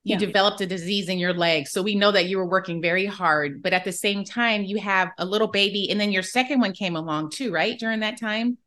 You 0.05 0.13
yeah. 0.13 0.19
developed 0.19 0.62
a 0.62 0.67
disease 0.67 1.09
in 1.09 1.17
your 1.17 1.33
leg. 1.33 1.67
So 1.67 1.81
we 1.81 1.95
know 1.95 2.12
that 2.12 2.27
you 2.27 2.38
were 2.38 2.47
working 2.47 2.79
very 2.79 3.07
hard, 3.07 3.63
but 3.63 3.74
at 3.74 3.83
the 3.83 3.91
same 3.91 4.24
time, 4.24 4.63
you 4.63 4.77
have 4.77 5.09
a 5.17 5.25
little 5.25 5.47
baby, 5.47 5.89
and 5.89 6.00
then 6.00 6.12
your 6.12 6.21
second 6.21 6.62
one 6.62 6.74
came 6.74 6.95
along 6.95 7.31
too, 7.31 7.51
right? 7.51 7.77
During 7.77 8.01
that 8.01 8.19
time? 8.19 8.59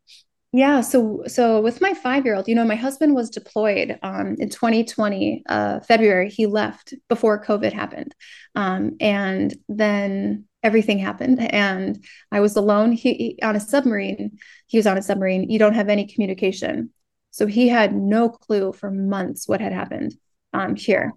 Yeah, 0.53 0.81
so 0.81 1.23
so 1.29 1.61
with 1.61 1.81
my 1.81 1.95
five 1.95 2.25
year 2.25 2.35
old, 2.35 2.49
you 2.49 2.57
know, 2.57 2.65
my 2.65 2.75
husband 2.75 3.15
was 3.15 3.31
deployed 3.31 3.99
um, 4.03 4.35
in 4.41 4.49
2020 4.49 5.45
uh, 5.49 5.81
February. 5.81 6.29
He 6.29 6.47
left 6.47 6.93
before 7.09 7.45
COVID 7.45 7.73
happened, 7.73 8.17
um, 8.57 8.97
and 8.99 9.55
then 9.69 10.47
everything 10.65 10.99
happened, 10.99 11.39
and 11.53 12.05
I 12.33 12.41
was 12.41 12.57
alone. 12.57 12.91
He, 12.91 13.15
he 13.15 13.39
on 13.43 13.55
a 13.55 13.61
submarine. 13.61 14.39
He 14.67 14.77
was 14.79 14.89
on 14.89 14.99
a 14.99 15.03
submarine. 15.03 15.51
You 15.51 15.61
don't 15.61 15.75
have 15.75 15.89
any 15.89 16.07
communication, 16.07 16.91
so 17.31 17.47
he 17.47 17.69
had 17.69 17.95
no 17.95 18.29
clue 18.29 18.73
for 18.73 18.91
months 18.91 19.47
what 19.47 19.61
had 19.61 19.73
happened 19.73 20.17
um, 20.53 20.75
here. 20.75 21.13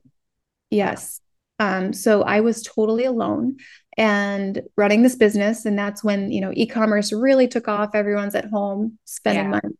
Yes, 0.71 1.21
um, 1.61 1.93
so 1.93 2.23
I 2.23 2.39
was 2.39 2.63
totally 2.63 3.05
alone 3.05 3.57
and 3.95 4.63
running 4.77 5.03
this 5.03 5.15
business. 5.15 5.63
And 5.63 5.77
that's 5.77 6.03
when, 6.03 6.31
you 6.31 6.41
know, 6.41 6.51
e-commerce 6.55 7.13
really 7.13 7.47
took 7.47 7.67
off. 7.67 7.93
Everyone's 7.93 8.33
at 8.33 8.49
home 8.49 8.97
spending 9.05 9.43
yeah. 9.43 9.49
money. 9.51 9.75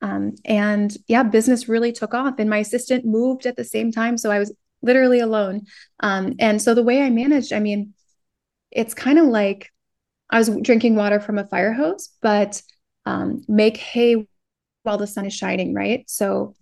Um, 0.00 0.34
and 0.44 0.92
yeah, 1.06 1.22
business 1.22 1.68
really 1.68 1.92
took 1.92 2.12
off. 2.12 2.40
And 2.40 2.50
my 2.50 2.58
assistant 2.58 3.04
moved 3.04 3.46
at 3.46 3.54
the 3.54 3.62
same 3.62 3.92
time. 3.92 4.18
So 4.18 4.32
I 4.32 4.40
was 4.40 4.52
literally 4.82 5.20
alone. 5.20 5.66
Um, 6.00 6.34
and 6.40 6.60
so 6.60 6.74
the 6.74 6.82
way 6.82 7.02
I 7.02 7.10
managed, 7.10 7.52
I 7.52 7.60
mean, 7.60 7.94
it's 8.72 8.92
kind 8.94 9.20
of 9.20 9.26
like 9.26 9.70
I 10.28 10.38
was 10.38 10.50
drinking 10.62 10.96
water 10.96 11.20
from 11.20 11.38
a 11.38 11.46
fire 11.46 11.72
hose, 11.72 12.08
but 12.20 12.60
um, 13.06 13.44
make 13.46 13.76
hay 13.76 14.26
while 14.82 14.98
the 14.98 15.06
sun 15.06 15.26
is 15.26 15.34
shining, 15.34 15.72
right? 15.72 16.04
So 16.08 16.56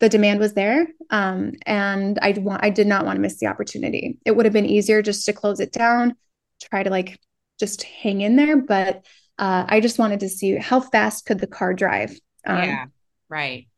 the 0.00 0.08
demand 0.08 0.40
was 0.40 0.54
there 0.54 0.88
um, 1.10 1.52
and 1.66 2.18
i 2.22 2.32
want 2.32 2.64
i 2.64 2.70
did 2.70 2.86
not 2.86 3.04
want 3.04 3.16
to 3.16 3.20
miss 3.20 3.38
the 3.38 3.46
opportunity. 3.46 4.18
It 4.24 4.36
would 4.36 4.46
have 4.46 4.52
been 4.52 4.66
easier 4.66 5.02
just 5.02 5.24
to 5.26 5.32
close 5.32 5.60
it 5.60 5.72
down 5.72 6.16
try 6.62 6.82
to 6.82 6.90
like 6.90 7.18
just 7.58 7.82
hang 7.82 8.20
in 8.20 8.36
there 8.36 8.56
but 8.56 9.04
uh, 9.38 9.64
i 9.68 9.80
just 9.80 9.98
wanted 9.98 10.20
to 10.20 10.28
see 10.28 10.56
how 10.56 10.80
fast 10.80 11.26
could 11.26 11.38
the 11.38 11.46
car 11.46 11.72
drive 11.72 12.18
um, 12.46 12.62
yeah 12.62 12.84
right. 13.28 13.68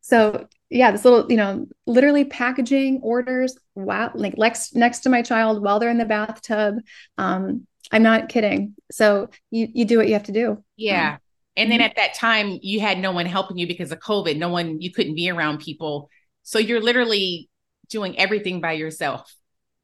so 0.00 0.46
yeah 0.70 0.90
this 0.90 1.04
little 1.04 1.30
you 1.30 1.36
know 1.36 1.66
literally 1.86 2.24
packaging 2.24 3.00
orders 3.02 3.56
wow 3.74 4.10
like 4.14 4.36
next 4.38 4.74
next 4.74 5.00
to 5.00 5.10
my 5.10 5.22
child 5.22 5.62
while 5.62 5.78
they're 5.78 5.90
in 5.90 5.98
the 5.98 6.04
bathtub 6.04 6.76
um 7.18 7.66
i'm 7.90 8.02
not 8.02 8.28
kidding. 8.28 8.74
So 8.90 9.28
you 9.50 9.68
you 9.72 9.84
do 9.84 9.98
what 9.98 10.06
you 10.06 10.14
have 10.14 10.24
to 10.24 10.32
do. 10.32 10.62
Yeah 10.76 11.18
and 11.56 11.70
then 11.70 11.80
mm-hmm. 11.80 11.86
at 11.86 11.96
that 11.96 12.14
time, 12.14 12.58
you 12.62 12.80
had 12.80 12.98
no 12.98 13.12
one 13.12 13.26
helping 13.26 13.58
you 13.58 13.66
because 13.66 13.92
of 13.92 13.98
COVID. 14.00 14.38
No 14.38 14.48
one, 14.48 14.80
you 14.80 14.90
couldn't 14.90 15.14
be 15.14 15.30
around 15.30 15.58
people. 15.58 16.08
So 16.42 16.58
you're 16.58 16.80
literally 16.80 17.50
doing 17.90 18.18
everything 18.18 18.60
by 18.60 18.72
yourself. 18.72 19.32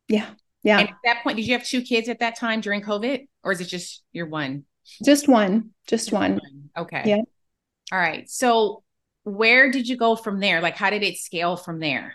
Yeah. 0.09 0.27
Yeah. 0.63 0.81
And 0.81 0.89
at 0.89 0.95
that 1.05 1.23
point, 1.23 1.37
did 1.37 1.47
you 1.47 1.53
have 1.53 1.67
two 1.67 1.83
kids 1.83 2.09
at 2.09 2.21
that 2.21 2.39
time 2.39 2.61
during 2.61 2.83
COVID 2.83 3.29
or 3.45 3.53
is 3.53 3.61
it 3.61 3.67
just 3.67 4.03
your 4.13 4.27
one? 4.27 4.65
Just 5.05 5.29
one. 5.29 5.71
Just 5.87 6.13
one. 6.13 6.41
Okay. 6.77 7.03
Yeah. 7.05 7.23
All 7.93 7.99
right. 7.99 8.29
So 8.29 8.83
where 9.25 9.71
did 9.71 9.89
you 9.89 9.97
go 9.97 10.17
from 10.17 10.41
there? 10.41 10.61
Like, 10.61 10.77
how 10.77 10.91
did 10.91 11.03
it 11.03 11.19
scale 11.19 11.57
from 11.57 11.81
there? 11.81 12.15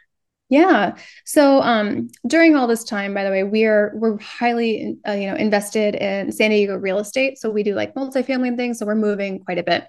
Yeah. 0.54 0.98
So 1.26 1.64
um, 1.64 2.10
during 2.28 2.56
all 2.56 2.68
this 2.68 2.84
time, 2.84 3.16
by 3.16 3.24
the 3.24 3.32
way, 3.32 3.44
we 3.44 3.66
are 3.66 3.92
we're 3.96 4.20
highly 4.20 4.96
uh, 5.08 5.14
you 5.14 5.26
know 5.26 5.36
invested 5.36 5.96
in 5.96 6.32
San 6.32 6.52
Diego 6.52 6.76
real 6.76 7.00
estate. 7.00 7.40
So 7.40 7.50
we 7.50 7.64
do 7.64 7.74
like 7.74 7.96
multifamily 7.96 8.56
things. 8.56 8.78
So 8.78 8.86
we're 8.86 8.94
moving 8.94 9.40
quite 9.40 9.58
a 9.58 9.64
bit. 9.64 9.88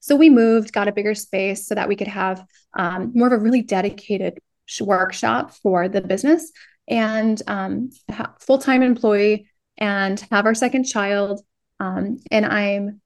So 0.00 0.16
we 0.16 0.30
moved, 0.30 0.72
got 0.72 0.88
a 0.88 0.92
bigger 0.92 1.14
space 1.14 1.66
so 1.66 1.74
that 1.74 1.88
we 1.88 1.94
could 1.94 2.08
have 2.08 2.42
um, 2.72 3.12
more 3.14 3.26
of 3.26 3.34
a 3.34 3.38
really 3.38 3.60
dedicated 3.60 4.38
workshop 4.80 5.52
for 5.52 5.90
the 5.90 6.00
business 6.00 6.52
and 6.88 7.42
um, 7.46 7.90
full 8.40 8.56
time 8.56 8.82
employee 8.82 9.46
and 9.76 10.18
have 10.30 10.46
our 10.46 10.54
second 10.54 10.84
child. 10.84 11.42
Um, 11.80 12.16
and 12.30 12.46
I'm 12.46 13.02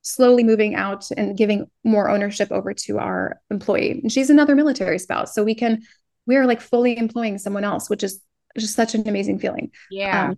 slowly 0.00 0.44
moving 0.44 0.74
out 0.76 1.10
and 1.14 1.36
giving 1.36 1.66
more 1.84 2.08
ownership 2.08 2.50
over 2.50 2.72
to 2.72 2.98
our 2.98 3.38
employee. 3.50 4.00
And 4.02 4.10
she's 4.10 4.30
another 4.30 4.56
military 4.56 4.98
spouse. 4.98 5.34
So 5.34 5.44
we 5.44 5.54
can 5.54 5.82
we 6.26 6.36
are 6.36 6.46
like 6.46 6.60
fully 6.60 6.96
employing 6.96 7.38
someone 7.38 7.64
else, 7.64 7.90
which 7.90 8.02
is 8.02 8.20
just 8.58 8.74
such 8.74 8.94
an 8.94 9.08
amazing 9.08 9.38
feeling. 9.38 9.70
Yeah. 9.90 10.30
Um, 10.30 10.36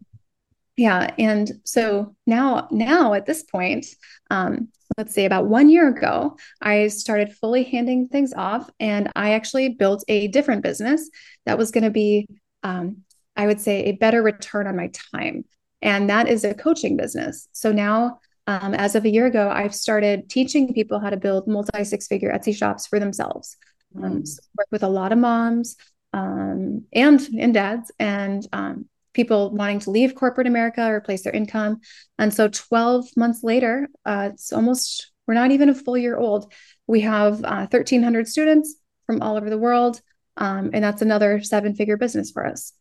yeah. 0.77 1.15
And 1.19 1.61
so 1.65 2.17
now, 2.27 2.69
now 2.71 3.15
at 3.15 3.27
this 3.27 3.45
point, 3.45 3.87
um, 4.31 4.69
let's 4.97 5.15
say 5.15 5.25
about 5.25 5.47
one 5.47 5.69
year 5.69 5.89
ago, 5.89 6.37
I 6.61 6.89
started 6.89 7.33
fully 7.35 7.65
handing 7.65 8.09
things 8.09 8.33
off 8.33 8.69
and 8.81 9.11
I 9.15 9.33
actually 9.33 9.71
built 9.71 10.05
a 10.09 10.29
different 10.29 10.63
business 10.63 11.09
that 11.47 11.59
was 11.59 11.71
going 11.71 11.85
to 11.85 11.91
be, 11.91 12.29
um, 12.63 12.99
I 13.37 13.47
would 13.47 13.61
say, 13.61 13.85
a 13.85 13.93
better 13.93 14.23
return 14.23 14.67
on 14.67 14.77
my 14.77 14.91
time. 15.13 15.45
And 15.81 16.11
that 16.11 16.29
is 16.29 16.45
a 16.45 16.55
coaching 16.55 16.97
business. 16.97 17.49
So 17.53 17.71
now, 17.71 18.21
um, 18.47 18.75
as 18.75 18.95
of 18.95 19.05
a 19.05 19.11
year 19.11 19.27
ago, 19.27 19.51
I've 19.51 19.75
started 19.75 20.29
teaching 20.29 20.75
people 20.75 20.99
how 20.99 21.11
to 21.11 21.17
build 21.17 21.47
multi 21.47 21.85
six 21.85 22.07
figure 22.07 22.33
Etsy 22.33 22.55
shops 22.55 22.87
for 22.87 22.99
themselves. 22.99 23.57
Um, 24.03 24.27
so 24.27 24.41
work 24.57 24.69
with 24.71 24.83
a 24.83 24.89
lot 24.89 25.13
of 25.13 25.19
moms 25.19 25.77
um, 26.13 26.85
and 26.93 27.21
and 27.39 27.53
dads 27.53 27.91
and 27.99 28.47
um, 28.53 28.87
people 29.15 29.51
wanting 29.51 29.81
to 29.81 29.91
leave 29.91 30.15
corporate 30.15 30.47
America, 30.47 30.87
or 30.87 30.97
replace 30.97 31.23
their 31.23 31.33
income. 31.33 31.81
And 32.19 32.33
so 32.33 32.49
12 32.49 33.17
months 33.17 33.43
later, 33.43 33.89
uh, 34.05 34.31
it's 34.33 34.53
almost 34.53 35.11
we're 35.27 35.35
not 35.35 35.51
even 35.51 35.69
a 35.69 35.75
full 35.75 35.97
year 35.97 36.17
old. 36.17 36.53
We 36.87 37.01
have 37.01 37.45
uh, 37.45 37.67
1,300 37.71 38.29
students 38.29 38.75
from 39.07 39.23
all 39.23 39.37
over 39.37 39.49
the 39.49 39.59
world, 39.59 40.01
um, 40.37 40.71
and 40.73 40.85
that's 40.85 41.03
another 41.03 41.43
seven 41.43 41.75
figure 41.75 41.97
business 41.97 42.31
for 42.31 42.47
us. 42.47 42.73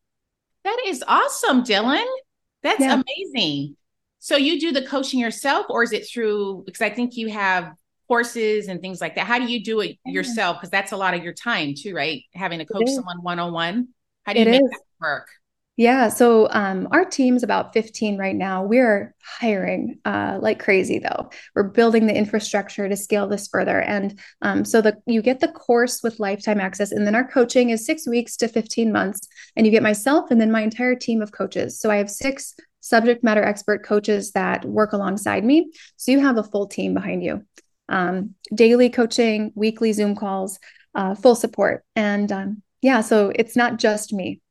That 0.63 0.77
is 0.85 1.03
awesome, 1.07 1.63
Dylan. 1.63 2.05
That's 2.61 2.81
yeah. 2.81 3.01
amazing. 3.01 3.77
So 4.19 4.37
you 4.37 4.59
do 4.59 4.71
the 4.71 4.85
coaching 4.85 5.19
yourself, 5.19 5.65
or 5.69 5.83
is 5.83 5.91
it 5.91 6.07
through? 6.07 6.63
Because 6.65 6.81
I 6.81 6.89
think 6.89 7.17
you 7.17 7.29
have 7.29 7.73
courses 8.13 8.67
and 8.67 8.79
things 8.79 9.01
like 9.01 9.15
that. 9.15 9.25
How 9.25 9.39
do 9.39 9.51
you 9.51 9.63
do 9.63 9.79
it 9.79 9.97
yourself? 10.05 10.57
Because 10.57 10.69
that's 10.69 10.91
a 10.91 10.97
lot 10.97 11.15
of 11.15 11.23
your 11.23 11.33
time 11.33 11.73
too 11.75 11.95
right? 11.95 12.21
Having 12.35 12.59
to 12.59 12.65
coach 12.65 12.89
someone 12.89 13.23
one-on-one. 13.23 13.87
How 14.23 14.33
do 14.33 14.39
you 14.39 14.45
it 14.45 14.51
make 14.51 14.61
is. 14.61 14.69
that 14.69 14.81
work? 15.01 15.27
Yeah 15.75 16.09
so 16.09 16.47
um, 16.51 16.87
our 16.91 17.05
team's 17.05 17.41
about 17.41 17.73
15 17.73 18.19
right 18.19 18.35
now. 18.35 18.63
We're 18.63 19.15
hiring 19.23 19.97
uh, 20.05 20.37
like 20.39 20.63
crazy 20.63 20.99
though. 20.99 21.31
We're 21.55 21.63
building 21.63 22.05
the 22.05 22.15
infrastructure 22.15 22.87
to 22.87 22.95
scale 22.95 23.27
this 23.27 23.47
further. 23.47 23.81
And 23.81 24.19
um, 24.43 24.63
so 24.63 24.79
the 24.79 24.95
you 25.07 25.23
get 25.23 25.39
the 25.39 25.47
course 25.47 26.03
with 26.03 26.19
lifetime 26.19 26.59
access 26.59 26.91
and 26.91 27.07
then 27.07 27.15
our 27.15 27.27
coaching 27.27 27.71
is 27.71 27.83
six 27.83 28.07
weeks 28.07 28.37
to 28.37 28.47
15 28.47 28.91
months. 28.91 29.27
And 29.55 29.65
you 29.65 29.71
get 29.71 29.81
myself 29.81 30.29
and 30.29 30.39
then 30.39 30.51
my 30.51 30.61
entire 30.61 30.95
team 30.95 31.23
of 31.23 31.31
coaches. 31.31 31.79
So 31.79 31.89
i 31.89 31.95
have 31.95 32.11
six 32.11 32.53
subject 32.81 33.23
matter 33.23 33.41
expert 33.41 33.83
coaches 33.83 34.33
that 34.33 34.65
work 34.65 34.93
alongside 34.93 35.43
me. 35.43 35.71
So 35.97 36.11
you 36.11 36.19
have 36.19 36.37
a 36.37 36.43
full 36.43 36.67
team 36.67 36.93
behind 36.93 37.23
you 37.23 37.43
um, 37.93 38.33
daily 38.53 38.89
coaching, 38.89 39.51
weekly 39.55 39.93
Zoom 39.93 40.15
calls, 40.15 40.59
uh, 40.95 41.13
full 41.13 41.35
support. 41.35 41.85
And 41.95 42.31
um, 42.31 42.63
yeah, 42.81 43.01
so 43.01 43.31
it's 43.35 43.55
not 43.55 43.77
just 43.77 44.11
me. 44.11 44.41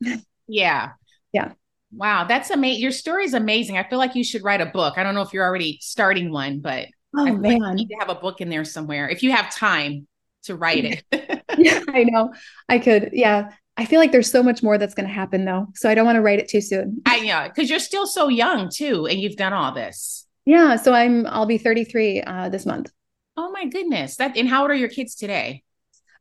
yeah. 0.47 0.93
Yeah. 1.33 1.53
Wow, 1.93 2.25
that's 2.25 2.51
amazing. 2.51 2.83
Your 2.83 2.93
story 2.93 3.25
is 3.25 3.35
amazing. 3.35 3.77
I 3.77 3.89
feel 3.89 3.99
like 3.99 4.15
you 4.15 4.25
should 4.25 4.45
write 4.45 4.61
a 4.61 4.67
book. 4.67 4.97
I 4.97 5.03
don't 5.03 5.15
know 5.15 5.23
if 5.23 5.33
you're 5.33 5.45
already 5.45 5.79
starting 5.83 6.31
one, 6.31 6.61
but 6.61 6.87
oh 7.17 7.27
I 7.27 7.33
man, 7.33 7.59
like 7.59 7.71
you 7.71 7.75
need 7.75 7.89
to 7.89 7.97
have 7.97 8.09
a 8.09 8.15
book 8.15 8.41
in 8.41 8.49
there 8.49 8.65
somewhere 8.65 9.09
if 9.09 9.23
you 9.23 9.33
have 9.33 9.55
time 9.55 10.07
to 10.45 10.55
write 10.57 10.85
it. 10.85 11.43
yeah, 11.59 11.83
I 11.89 12.05
know. 12.05 12.33
I 12.69 12.79
could. 12.79 13.11
Yeah. 13.13 13.51
I 13.77 13.87
feel 13.87 13.99
like 13.99 14.13
there's 14.13 14.31
so 14.31 14.43
much 14.43 14.63
more 14.63 14.79
that's 14.79 14.95
going 14.95 15.09
to 15.09 15.15
happen 15.15 15.45
though. 15.45 15.67
So 15.75 15.91
I 15.91 15.95
don't 15.95 16.07
want 16.07 16.17
to 16.17 16.23
write 16.23 16.39
it 16.39 16.49
too 16.49 16.61
soon. 16.61 17.03
I 17.07 17.21
know 17.21 17.49
because 17.49 17.69
you're 17.69 17.79
still 17.79 18.07
so 18.07 18.29
young 18.29 18.71
too, 18.73 19.07
and 19.07 19.19
you've 19.19 19.37
done 19.37 19.53
all 19.53 19.73
this. 19.73 20.27
Yeah. 20.45 20.77
So 20.77 20.93
I'm, 20.95 21.27
I'll 21.27 21.47
be 21.47 21.59
33 21.59 22.23
uh, 22.23 22.49
this 22.49 22.67
month. 22.67 22.91
Oh 23.37 23.51
my 23.51 23.67
goodness. 23.67 24.17
That, 24.17 24.37
and 24.37 24.49
how 24.49 24.63
old 24.63 24.71
are 24.71 24.75
your 24.75 24.89
kids 24.89 25.15
today? 25.15 25.63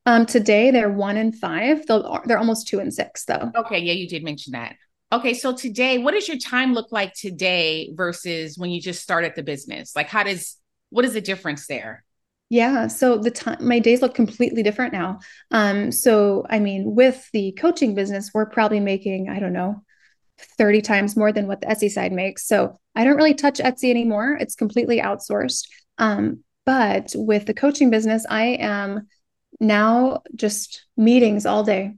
Um, 0.06 0.26
today 0.26 0.72
they're 0.72 0.92
one 0.92 1.18
and 1.18 1.36
five. 1.36 1.86
They'll, 1.86 2.22
they're 2.26 2.40
almost 2.40 2.68
two 2.68 2.80
and 2.80 2.94
six 2.94 3.26
though. 3.26 3.52
Okay. 3.56 3.80
Yeah. 3.80 3.94
You 3.94 4.08
did 4.08 4.24
mention 4.24 4.54
that. 4.54 4.76
Okay, 5.14 5.34
so 5.34 5.54
today, 5.54 5.98
what 5.98 6.14
does 6.14 6.30
your 6.30 6.38
time 6.38 6.74
look 6.74 6.94
like 6.94 7.14
today 7.14 7.92
versus 7.94 8.58
when 8.58 8.70
you 8.70 8.80
just 8.80 9.04
started 9.04 9.34
the 9.36 9.44
business? 9.44 9.94
Like, 9.94 10.08
how 10.08 10.24
does 10.24 10.58
what 10.90 11.04
is 11.04 11.14
the 11.14 11.22
difference 11.22 11.68
there? 11.68 12.06
Yeah, 12.50 12.88
so 12.88 13.18
the 13.18 13.32
time 13.32 13.58
my 13.60 13.80
days 13.80 14.02
look 14.02 14.16
completely 14.16 14.64
different 14.64 14.94
now. 14.94 15.20
Um, 15.52 15.92
so 15.92 16.46
I 16.50 16.60
mean, 16.60 16.96
with 16.96 17.30
the 17.34 17.52
coaching 17.54 17.94
business, 17.94 18.32
we're 18.34 18.46
probably 18.46 18.80
making 18.80 19.30
I 19.30 19.40
don't 19.40 19.54
know, 19.54 19.84
thirty 20.58 20.82
times 20.82 21.18
more 21.18 21.34
than 21.34 21.48
what 21.48 21.60
the 21.60 21.68
Etsy 21.68 21.92
side 21.92 22.14
makes. 22.14 22.48
So 22.48 22.80
I 22.96 23.04
don't 23.04 23.18
really 23.18 23.34
touch 23.34 23.60
Etsy 23.60 23.90
anymore; 23.90 24.38
it's 24.40 24.56
completely 24.56 25.02
outsourced. 25.02 25.68
Um, 25.98 26.44
but 26.66 27.14
with 27.16 27.46
the 27.46 27.54
coaching 27.54 27.90
business, 27.90 28.26
I 28.30 28.44
am 28.60 29.08
now 29.60 30.22
just 30.36 30.86
meetings 30.98 31.46
all 31.46 31.64
day 31.64 31.96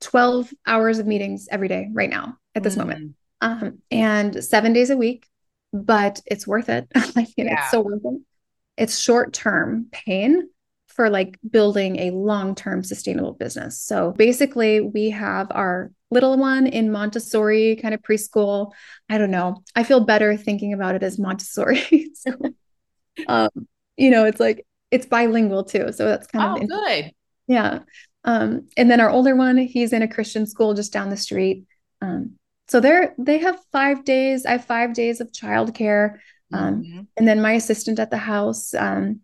12 0.00 0.52
hours 0.66 0.98
of 0.98 1.06
meetings 1.06 1.48
every 1.50 1.68
day 1.68 1.88
right 1.92 2.10
now 2.10 2.38
at 2.54 2.62
this 2.62 2.74
mm. 2.74 2.78
moment. 2.78 3.14
Um, 3.40 3.78
and 3.90 4.42
seven 4.42 4.72
days 4.72 4.90
a 4.90 4.96
week, 4.96 5.28
but 5.72 6.20
it's 6.26 6.46
worth 6.46 6.68
it. 6.68 6.88
Mean, 7.16 7.26
yeah. 7.36 7.62
it's 7.62 7.70
so 7.70 7.80
worth 7.80 8.04
it. 8.04 8.20
It's 8.76 8.98
short 8.98 9.32
term 9.32 9.86
pain 9.92 10.48
for 10.88 11.10
like 11.10 11.38
building 11.48 11.98
a 11.98 12.10
long 12.10 12.54
term 12.54 12.82
sustainable 12.82 13.32
business. 13.32 13.80
So 13.80 14.12
basically, 14.12 14.80
we 14.80 15.10
have 15.10 15.48
our 15.50 15.90
little 16.10 16.38
one 16.38 16.66
in 16.66 16.92
Montessori 16.92 17.76
kind 17.76 17.94
of 17.94 18.02
preschool. 18.02 18.72
I 19.08 19.18
don't 19.18 19.30
know. 19.30 19.62
I 19.74 19.84
feel 19.84 20.00
better 20.00 20.36
thinking 20.36 20.72
about 20.72 20.94
it 20.94 21.02
as 21.02 21.18
Montessori. 21.18 22.10
so, 22.14 22.32
um, 23.26 23.68
you 23.96 24.10
know, 24.10 24.24
it's 24.24 24.40
like 24.40 24.66
it's 24.90 25.06
bilingual 25.06 25.64
too. 25.64 25.92
So 25.92 26.06
that's 26.06 26.26
kind 26.26 26.58
oh, 26.58 26.62
of 26.62 26.68
good. 26.68 27.12
Yeah. 27.46 27.80
Um, 28.24 28.68
and 28.76 28.90
then 28.90 29.00
our 29.00 29.10
older 29.10 29.36
one, 29.36 29.56
he's 29.58 29.92
in 29.92 30.02
a 30.02 30.08
Christian 30.08 30.46
school 30.46 30.74
just 30.74 30.92
down 30.92 31.10
the 31.10 31.16
street. 31.16 31.64
Um, 32.00 32.38
so 32.68 32.80
they're 32.80 33.14
they 33.18 33.38
have 33.38 33.58
five 33.72 34.04
days. 34.04 34.46
I 34.46 34.52
have 34.52 34.64
five 34.64 34.94
days 34.94 35.20
of 35.20 35.32
childcare, 35.32 36.18
um, 36.52 36.82
mm-hmm. 36.82 37.00
and 37.16 37.28
then 37.28 37.42
my 37.42 37.52
assistant 37.52 37.98
at 37.98 38.10
the 38.10 38.16
house 38.16 38.72
um, 38.74 39.20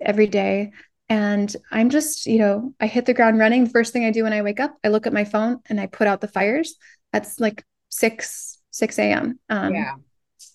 every 0.00 0.26
day. 0.26 0.72
And 1.10 1.54
I'm 1.70 1.90
just, 1.90 2.26
you 2.26 2.38
know, 2.38 2.74
I 2.80 2.86
hit 2.86 3.06
the 3.06 3.14
ground 3.14 3.38
running. 3.38 3.64
The 3.64 3.70
first 3.70 3.92
thing 3.92 4.04
I 4.04 4.10
do 4.10 4.24
when 4.24 4.32
I 4.32 4.42
wake 4.42 4.60
up, 4.60 4.76
I 4.84 4.88
look 4.88 5.06
at 5.06 5.12
my 5.12 5.24
phone 5.24 5.60
and 5.66 5.80
I 5.80 5.86
put 5.86 6.06
out 6.06 6.20
the 6.20 6.28
fires. 6.28 6.76
That's 7.12 7.40
like 7.40 7.64
six 7.88 8.58
six 8.70 8.98
a.m. 8.98 9.38
Um, 9.48 9.74
yeah. 9.74 9.94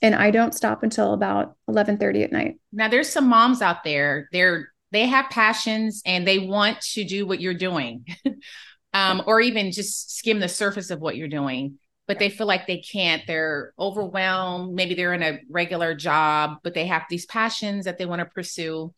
And 0.01 0.15
I 0.15 0.31
don't 0.31 0.53
stop 0.53 0.83
until 0.83 1.13
about 1.13 1.55
eleven 1.67 1.97
thirty 1.97 2.23
at 2.23 2.31
night. 2.31 2.55
Now, 2.71 2.87
there's 2.87 3.09
some 3.09 3.27
moms 3.27 3.61
out 3.61 3.83
there. 3.83 4.29
They're 4.31 4.73
they 4.93 5.07
have 5.07 5.29
passions 5.31 6.01
and 6.05 6.25
they 6.25 6.39
want 6.39 6.79
to 6.81 7.03
do 7.03 7.25
what 7.25 7.41
you're 7.41 7.53
doing 7.53 8.05
um, 8.93 9.23
or 9.25 9.41
even 9.41 9.71
just 9.71 10.15
skim 10.15 10.39
the 10.39 10.47
surface 10.47 10.91
of 10.91 11.01
what 11.01 11.17
you're 11.17 11.27
doing 11.27 11.79
but 12.07 12.19
they 12.19 12.29
feel 12.29 12.47
like 12.47 12.67
they 12.67 12.79
can't 12.79 13.23
they're 13.27 13.73
overwhelmed 13.77 14.73
maybe 14.73 14.93
they're 14.93 15.13
in 15.13 15.23
a 15.23 15.39
regular 15.49 15.93
job 15.95 16.57
but 16.63 16.73
they 16.73 16.85
have 16.85 17.03
these 17.09 17.25
passions 17.25 17.85
that 17.85 17.97
they 17.97 18.05
want 18.05 18.19
to 18.19 18.25
pursue 18.25 18.93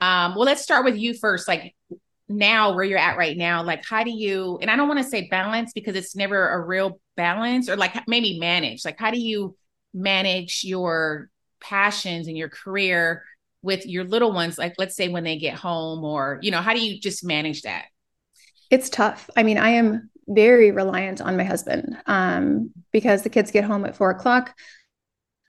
um, 0.00 0.34
well 0.34 0.44
let's 0.44 0.62
start 0.62 0.84
with 0.84 0.96
you 0.96 1.12
first 1.12 1.48
like 1.48 1.74
now 2.28 2.74
where 2.74 2.84
you're 2.84 2.98
at 2.98 3.16
right 3.16 3.36
now 3.36 3.62
like 3.62 3.84
how 3.84 4.02
do 4.02 4.10
you 4.10 4.58
and 4.60 4.70
i 4.70 4.76
don't 4.76 4.88
want 4.88 4.98
to 4.98 5.08
say 5.08 5.28
balance 5.28 5.72
because 5.72 5.94
it's 5.94 6.16
never 6.16 6.48
a 6.50 6.60
real 6.60 7.00
balance 7.16 7.68
or 7.68 7.76
like 7.76 7.96
maybe 8.08 8.38
manage 8.38 8.84
like 8.84 8.98
how 8.98 9.10
do 9.10 9.18
you 9.18 9.56
manage 9.96 10.62
your 10.62 11.30
passions 11.60 12.28
and 12.28 12.36
your 12.36 12.50
career 12.50 13.24
with 13.62 13.86
your 13.86 14.04
little 14.04 14.32
ones 14.32 14.58
like 14.58 14.74
let's 14.78 14.94
say 14.94 15.08
when 15.08 15.24
they 15.24 15.38
get 15.38 15.54
home 15.54 16.04
or 16.04 16.38
you 16.42 16.50
know 16.50 16.60
how 16.60 16.74
do 16.74 16.80
you 16.80 17.00
just 17.00 17.24
manage 17.24 17.62
that? 17.62 17.86
It's 18.70 18.90
tough. 18.90 19.28
I 19.36 19.42
mean 19.42 19.58
i 19.58 19.70
am 19.70 20.10
very 20.28 20.70
reliant 20.70 21.20
on 21.20 21.36
my 21.36 21.44
husband 21.44 21.96
um, 22.06 22.72
because 22.92 23.22
the 23.22 23.30
kids 23.30 23.52
get 23.52 23.64
home 23.64 23.84
at 23.84 23.96
four 23.96 24.10
o'clock. 24.10 24.54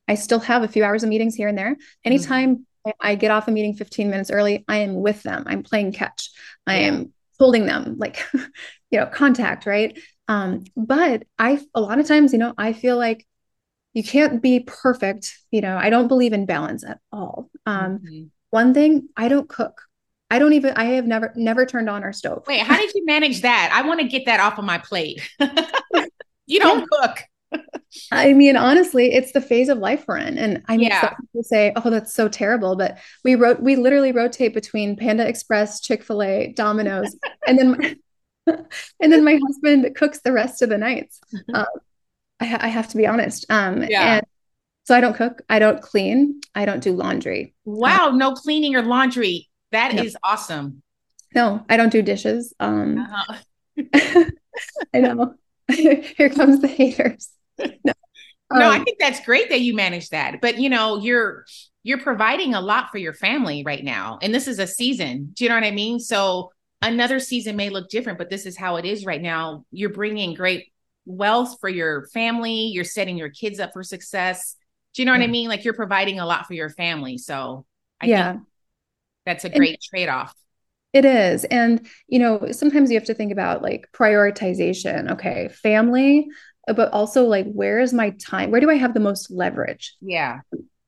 I 0.08 0.16
still 0.16 0.40
have 0.40 0.64
a 0.64 0.68
few 0.68 0.84
hours 0.84 1.04
of 1.04 1.10
meetings 1.10 1.36
here 1.36 1.48
and 1.48 1.58
there. 1.58 1.76
Anytime 2.06 2.58
mm-hmm. 2.58 2.92
i 3.02 3.16
get 3.16 3.32
off 3.32 3.48
a 3.48 3.52
meeting 3.52 3.74
15 3.74 4.10
minutes 4.10 4.32
early 4.32 4.64
i 4.68 4.78
am 4.78 4.96
with 4.96 5.22
them. 5.24 5.44
I'm 5.46 5.64
playing 5.64 5.92
catch. 5.92 6.32
I 6.66 6.76
am 6.76 7.14
holding 7.38 7.66
them 7.66 7.98
like 8.00 8.26
you 8.92 9.00
know 9.00 9.06
contact 9.06 9.66
right? 9.66 10.00
Um, 10.30 10.64
but 10.76 11.24
i 11.38 11.60
a 11.76 11.82
lot 11.82 12.00
of 12.00 12.08
times 12.08 12.34
you 12.34 12.40
know 12.40 12.54
i 12.58 12.74
feel 12.74 12.98
like 12.98 13.26
you 13.98 14.04
can't 14.04 14.44
be 14.44 14.60
perfect. 14.60 15.40
You 15.50 15.60
know, 15.62 15.76
I 15.76 15.90
don't 15.90 16.08
believe 16.08 16.32
in 16.32 16.46
balance 16.46 16.86
at 16.86 17.00
all. 17.12 17.50
Um, 17.66 17.98
mm-hmm. 17.98 18.24
One 18.52 18.72
thing, 18.76 19.10
I 19.18 19.28
don't 19.28 19.50
cook. 19.50 19.82
I 20.30 20.38
don't 20.38 20.54
even, 20.54 20.76
I 20.76 20.84
have 20.84 21.08
never, 21.08 21.34
never 21.36 21.66
turned 21.66 21.90
on 21.90 22.04
our 22.04 22.14
stove. 22.14 22.44
Wait, 22.46 22.62
how 22.62 22.78
did 22.78 22.94
you 22.94 23.04
manage 23.08 23.42
that? 23.42 23.72
I 23.74 23.88
want 23.88 24.00
to 24.02 24.08
get 24.08 24.28
that 24.28 24.40
off 24.40 24.60
of 24.60 24.66
my 24.66 24.78
plate. 24.78 25.28
you 26.46 26.60
don't 26.60 26.82
yeah. 26.82 26.86
cook. 26.92 27.64
I 28.12 28.34
mean, 28.34 28.56
honestly, 28.56 29.14
it's 29.14 29.32
the 29.32 29.42
phase 29.42 29.68
of 29.68 29.80
life 29.80 30.06
we're 30.08 30.18
in. 30.18 30.38
And 30.38 30.62
I 30.68 30.78
mean, 30.78 30.90
yeah. 30.90 31.02
some 31.02 31.16
people 31.20 31.44
say, 31.44 31.74
oh, 31.76 31.90
that's 31.90 32.14
so 32.14 32.30
terrible. 32.30 32.76
But 32.76 33.00
we 33.24 33.34
wrote, 33.34 33.64
we 33.64 33.78
literally 33.78 34.12
rotate 34.12 34.54
between 34.54 34.96
Panda 34.96 35.28
Express, 35.28 35.82
Chick 35.82 36.04
fil 36.04 36.22
A, 36.22 36.54
Domino's, 36.56 37.16
and 37.48 37.58
then, 37.58 37.72
my, 37.72 37.96
and 39.02 39.12
then 39.12 39.24
my 39.24 39.40
husband 39.48 39.96
cooks 39.96 40.20
the 40.20 40.34
rest 40.34 40.62
of 40.62 40.70
the 40.70 40.78
nights. 40.78 41.20
Um, 41.52 41.66
I, 42.40 42.46
ha- 42.46 42.60
I 42.62 42.68
have 42.68 42.88
to 42.90 42.98
be 42.98 43.08
honest. 43.08 43.46
Um, 43.50 43.84
yeah. 43.84 44.16
And 44.16 44.26
so 44.84 44.96
I 44.96 45.02
don't 45.02 45.16
cook. 45.16 45.42
I 45.50 45.60
don't 45.60 45.82
clean. 45.82 46.40
I 46.56 46.66
don't 46.66 46.82
do 46.82 46.94
laundry. 46.94 47.54
Wow, 47.66 48.10
um, 48.10 48.18
no 48.18 48.34
cleaning 48.34 48.76
or 48.76 48.82
laundry. 48.82 49.50
That 49.72 49.96
no. 49.96 50.04
is 50.04 50.16
awesome. 50.24 50.82
No, 51.36 51.66
I 51.70 51.78
don't 51.78 51.92
do 51.92 52.02
dishes. 52.02 52.54
Um, 52.60 52.98
uh-huh. 52.98 54.24
I 54.94 55.00
know. 55.00 55.36
Here 55.68 56.30
comes 56.30 56.62
the 56.62 56.68
haters. 56.68 57.30
No. 57.60 57.94
Um, 58.50 58.60
no, 58.60 58.70
I 58.70 58.80
think 58.80 58.98
that's 59.00 59.20
great 59.26 59.50
that 59.50 59.60
you 59.60 59.76
manage 59.76 60.10
that. 60.10 60.40
But 60.42 60.58
you 60.58 60.70
know, 60.70 61.00
you're 61.00 61.46
you're 61.84 62.00
providing 62.00 62.54
a 62.54 62.62
lot 62.62 62.90
for 62.92 62.98
your 62.98 63.14
family 63.14 63.64
right 63.66 63.84
now, 63.84 64.20
and 64.22 64.34
this 64.34 64.48
is 64.48 64.60
a 64.60 64.68
season. 64.68 65.32
Do 65.34 65.44
you 65.44 65.50
know 65.50 65.56
what 65.56 65.66
I 65.66 65.72
mean? 65.72 66.00
So 66.00 66.52
another 66.82 67.20
season 67.20 67.58
may 67.58 67.70
look 67.70 67.90
different, 67.90 68.18
but 68.18 68.30
this 68.30 68.46
is 68.46 68.58
how 68.58 68.78
it 68.78 68.86
is 68.86 69.06
right 69.06 69.22
now. 69.22 69.66
You're 69.72 69.90
bringing 69.90 70.34
great 70.34 70.72
wealth 71.08 71.58
for 71.60 71.70
your 71.70 72.08
family. 72.08 72.68
You're 72.68 72.84
setting 72.84 73.18
your 73.18 73.30
kids 73.30 73.60
up 73.60 73.74
for 73.74 73.84
success. 73.84 74.56
Do 74.94 75.02
you 75.02 75.06
know 75.06 75.14
what 75.14 75.22
I 75.22 75.28
mean? 75.28 75.48
Like 75.48 75.64
you're 75.64 75.74
providing 75.74 76.20
a 76.20 76.26
lot 76.26 76.46
for 76.46 76.54
your 76.54 76.70
family. 76.70 77.18
So 77.18 77.66
I 78.02 78.08
yeah. 78.08 78.32
think 78.34 78.44
that's 79.26 79.46
a 79.46 79.50
great 79.50 79.80
trade 79.82 80.10
off. 80.10 80.34
It 80.94 81.06
is. 81.06 81.44
And, 81.46 81.88
you 82.08 82.20
know, 82.20 82.52
sometimes 82.52 82.90
you 82.90 82.98
have 82.98 83.08
to 83.08 83.14
think 83.14 83.32
about 83.32 83.62
like 83.62 83.90
prioritization. 83.94 85.12
Okay, 85.12 85.50
family, 85.50 86.28
but 86.66 86.92
also 86.92 87.26
like, 87.26 87.46
where 87.52 87.80
is 87.80 87.94
my 87.94 88.12
time? 88.12 88.52
Where 88.52 88.62
do 88.62 88.70
I 88.70 88.76
have 88.76 88.94
the 88.94 89.00
most 89.00 89.30
leverage? 89.30 89.96
Yeah. 90.02 90.42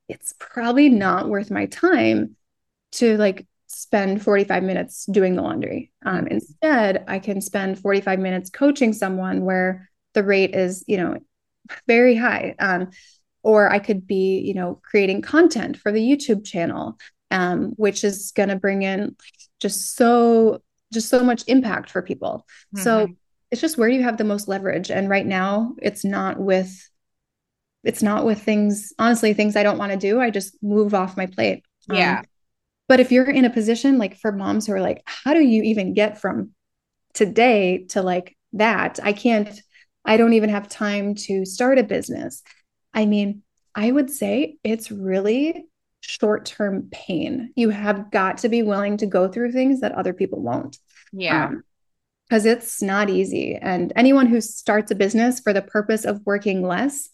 It's 0.08 0.34
probably 0.39 0.89
not 0.89 1.29
worth 1.29 1.51
my 1.51 1.67
time 1.67 2.36
to 2.93 3.17
like 3.17 3.45
spend 3.67 4.23
45 4.23 4.63
minutes 4.63 5.05
doing 5.05 5.36
the 5.36 5.41
laundry. 5.41 5.91
Um, 6.05 6.27
instead, 6.27 7.05
I 7.08 7.19
can 7.19 7.41
spend 7.41 7.79
45 7.79 8.19
minutes 8.19 8.49
coaching 8.49 8.93
someone 8.93 9.45
where 9.45 9.88
the 10.13 10.24
rate 10.24 10.56
is 10.56 10.84
you 10.88 10.98
know 10.98 11.17
very 11.88 12.15
high. 12.15 12.56
Um, 12.60 12.89
or 13.41 13.72
i 13.72 13.80
could 13.80 14.06
be 14.06 14.39
you 14.39 14.54
know 14.54 14.82
creating 14.84 15.22
content 15.22 15.78
for 15.78 15.93
the 15.93 16.02
youtube 16.02 16.43
channel 16.43 16.98
um, 17.32 17.74
which 17.76 18.04
is 18.04 18.32
going 18.32 18.50
to 18.50 18.56
bring 18.56 18.82
in 18.84 19.15
just 19.60 19.95
so 19.95 20.62
just 20.91 21.10
so 21.10 21.24
much 21.24 21.43
impact 21.48 21.91
for 21.91 22.02
people. 22.02 22.45
Mm-hmm. 22.76 22.84
so 22.84 23.08
it's 23.52 23.62
just 23.62 23.78
where 23.78 23.89
you 23.89 24.04
have 24.04 24.17
the 24.17 24.24
most 24.24 24.48
leverage. 24.48 24.91
And 24.91 25.10
right 25.10 25.26
now 25.26 25.76
it's 25.82 26.06
not 26.06 26.39
with 26.39 26.88
it's 27.84 28.04
not 28.04 28.26
with 28.26 28.41
things 28.41 28.93
honestly 29.00 29.34
things 29.34 29.56
i 29.56 29.63
don't 29.63 29.78
want 29.78 29.91
to 29.91 29.98
do. 29.98 30.19
I 30.19 30.30
just 30.30 30.62
move 30.62 30.93
off 30.93 31.17
my 31.17 31.26
plate. 31.26 31.63
Yeah. 31.91 32.19
um, 32.19 32.26
but 32.88 33.00
if 33.00 33.12
you're 33.12 33.30
in 33.30 33.45
a 33.45 33.50
position 33.50 33.98
like 33.98 34.17
for 34.17 34.32
moms 34.32 34.67
who 34.67 34.74
are 34.74 34.82
like 34.82 35.02
how 35.06 35.34
do 35.34 35.41
you 35.41 35.63
even 35.63 35.93
get 35.93 36.19
from 36.19 36.52
today 37.13 37.86
to 37.89 38.02
like 38.02 38.36
that? 38.54 39.00
I 39.02 39.13
can't 39.13 39.62
I 40.10 40.17
don't 40.17 40.34
even 40.34 40.50
have 40.50 40.67
time 40.67 41.13
to 41.15 41.45
start 41.45 41.78
a 41.78 41.84
business. 41.84 42.41
I 42.95 43.06
mean, 43.06 43.43
I 43.76 43.91
would 43.91 44.10
say 44.10 44.58
it's 44.63 44.89
really 44.89 45.67
short 46.02 46.45
term 46.45 46.89
pain. 46.91 47.54
You 47.56 47.69
have 47.69 48.10
got 48.10 48.39
to 48.39 48.50
be 48.50 48.63
willing 48.63 48.98
to 48.98 49.06
go 49.06 49.28
through 49.28 49.52
things 49.52 49.82
that 49.82 49.91
other 49.91 50.13
people 50.13 50.41
won't. 50.41 50.80
Yeah. 51.13 51.45
Um, 51.45 51.63
because 52.28 52.45
it's 52.45 52.82
not 52.82 53.10
easy. 53.10 53.56
And 53.56 53.93
anyone 53.95 54.26
who 54.26 54.41
starts 54.41 54.91
a 54.91 54.95
business 54.95 55.39
for 55.39 55.54
the 55.54 55.62
purpose 55.62 56.06
of 56.06 56.22
working 56.26 56.63
less, 56.63 57.10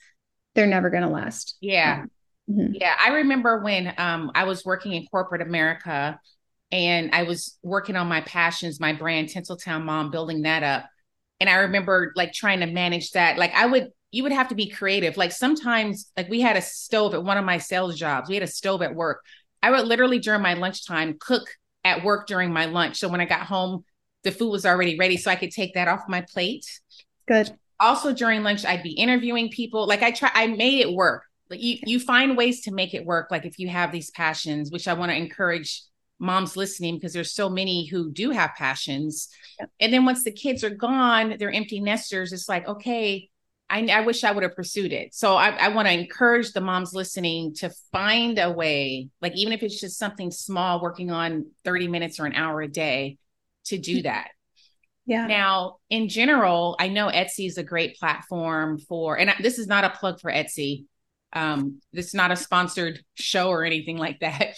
they're 0.56 0.66
never 0.66 0.90
going 0.90 1.04
to 1.04 1.10
last. 1.10 1.58
Yeah. 1.60 2.04
Um, 2.04 2.12
mm-hmm. 2.50 2.74
Yeah. 2.76 2.96
I 2.98 3.10
remember 3.10 3.62
when 3.62 3.94
um, 3.98 4.32
I 4.36 4.46
was 4.46 4.64
working 4.64 4.94
in 4.94 5.06
corporate 5.08 5.42
America 5.42 6.20
and 6.72 7.14
I 7.14 7.24
was 7.24 7.58
working 7.62 7.96
on 7.98 8.08
my 8.08 8.22
passions, 8.22 8.80
my 8.80 8.94
brand, 8.94 9.30
Tinseltown 9.30 9.84
Mom, 9.84 10.12
building 10.12 10.44
that 10.44 10.64
up. 10.64 10.86
And 11.40 11.50
I 11.50 11.56
remember 11.56 12.14
like 12.16 12.34
trying 12.34 12.62
to 12.62 12.66
manage 12.66 13.12
that. 13.12 13.38
Like 13.38 13.54
I 13.54 13.66
would, 13.66 13.90
you 14.12 14.24
would 14.24 14.32
have 14.32 14.50
to 14.50 14.56
be 14.56 14.70
creative. 14.70 15.18
Like 15.18 15.32
sometimes, 15.32 16.12
like 16.16 16.30
we 16.30 16.42
had 16.42 16.58
a 16.58 16.62
stove 16.62 17.14
at 17.14 17.24
one 17.24 17.38
of 17.38 17.46
my 17.46 17.58
sales 17.58 17.98
jobs, 17.98 18.30
we 18.30 18.36
had 18.36 18.44
a 18.44 18.48
stove 18.48 18.82
at 18.82 18.96
work. 18.96 19.22
I 19.62 19.72
would 19.72 19.88
literally 19.88 20.20
during 20.20 20.42
my 20.42 20.54
lunchtime 20.54 21.18
cook 21.20 21.48
at 21.84 22.04
work 22.04 22.28
during 22.28 22.52
my 22.52 22.66
lunch. 22.66 22.98
So 22.98 23.08
when 23.08 23.22
I 23.22 23.26
got 23.26 23.42
home, 23.42 23.84
the 24.24 24.32
food 24.32 24.50
was 24.50 24.66
already 24.66 24.98
ready. 24.98 25.18
So 25.18 25.32
I 25.32 25.36
could 25.36 25.52
take 25.52 25.74
that 25.74 25.88
off 25.88 26.02
my 26.08 26.22
plate. 26.22 26.66
Good. 27.28 27.52
Also 27.80 28.14
during 28.14 28.44
lunch, 28.44 28.66
I'd 28.66 28.84
be 28.84 28.94
interviewing 28.94 29.50
people. 29.50 29.88
Like 29.88 30.02
I 30.02 30.12
try, 30.12 30.32
I 30.34 30.48
made 30.48 30.82
it 30.82 30.94
work. 30.94 31.24
Like 31.50 31.62
you, 31.62 31.78
you 31.86 32.00
find 32.00 32.38
ways 32.38 32.62
to 32.62 32.72
make 32.72 32.94
it 32.94 33.06
work. 33.06 33.30
Like 33.30 33.46
if 33.46 33.60
you 33.60 33.68
have 33.70 33.92
these 33.92 34.10
passions, 34.12 34.72
which 34.72 34.88
I 34.88 34.94
want 34.94 35.12
to 35.12 35.18
encourage 35.18 35.84
moms 36.20 36.56
listening 36.56 36.96
because 36.96 37.14
there's 37.14 37.34
so 37.34 37.50
many 37.50 37.86
who 37.86 38.12
do 38.12 38.32
have 38.32 38.52
passions. 38.58 39.30
Yep. 39.60 39.70
And 39.80 39.94
then 39.94 40.06
once 40.06 40.24
the 40.24 40.32
kids 40.32 40.64
are 40.64 40.70
gone, 40.70 41.36
they're 41.38 41.52
empty 41.52 41.80
nesters. 41.80 42.32
It's 42.32 42.50
like, 42.50 42.68
okay, 42.68 43.30
I, 43.70 43.88
I 43.88 44.02
wish 44.02 44.24
I 44.24 44.32
would 44.32 44.44
have 44.44 44.56
pursued 44.56 44.94
it. 44.94 45.14
So 45.14 45.36
I, 45.36 45.50
I 45.50 45.68
want 45.70 45.88
to 45.88 45.94
encourage 45.94 46.52
the 46.52 46.62
moms 46.62 46.94
listening 46.94 47.54
to 47.56 47.72
find 47.92 48.38
a 48.38 48.52
way, 48.52 49.10
like 49.22 49.36
even 49.36 49.54
if 49.54 49.64
it's 49.64 49.80
just 49.80 49.98
something 49.98 50.32
small, 50.32 50.82
working 50.82 51.12
on 51.12 51.48
30 51.64 51.88
minutes 51.88 52.20
or 52.20 52.26
an 52.26 52.34
hour 52.34 52.62
a 52.62 52.68
day 52.68 53.18
to 53.66 53.78
do 53.78 54.02
that. 54.04 54.30
Yeah. 55.08 55.28
Now, 55.28 55.78
in 55.90 56.10
general, 56.10 56.76
I 56.80 56.88
know 56.88 57.10
Etsy 57.10 57.48
is 57.48 57.58
a 57.58 57.64
great 57.64 57.98
platform 57.98 58.80
for, 58.80 59.18
and 59.18 59.34
this 59.40 59.60
is 59.60 59.68
not 59.68 59.84
a 59.84 59.92
plug 59.92 60.20
for 60.20 60.32
Etsy. 60.32 60.86
Um, 61.34 61.82
this 61.94 62.08
is 62.08 62.14
not 62.14 62.32
a 62.32 62.36
sponsored 62.36 63.04
show 63.16 63.50
or 63.50 63.64
anything 63.64 63.98
like 63.98 64.20
that. 64.22 64.56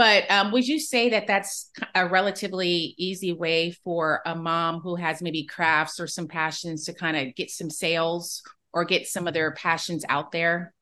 But 0.00 0.30
um, 0.30 0.50
would 0.52 0.66
you 0.66 0.80
say 0.80 1.10
that 1.10 1.26
that's 1.26 1.70
a 1.94 2.08
relatively 2.08 2.94
easy 2.96 3.34
way 3.34 3.72
for 3.84 4.22
a 4.24 4.34
mom 4.34 4.80
who 4.80 4.96
has 4.96 5.20
maybe 5.20 5.44
crafts 5.44 6.00
or 6.00 6.06
some 6.06 6.26
passions 6.26 6.86
to 6.86 6.94
kind 6.94 7.18
of 7.18 7.34
get 7.34 7.50
some 7.50 7.68
sales 7.68 8.42
or 8.72 8.86
get 8.86 9.06
some 9.06 9.28
of 9.28 9.34
their 9.34 9.52
passions 9.52 10.06
out 10.08 10.32
there? 10.32 10.72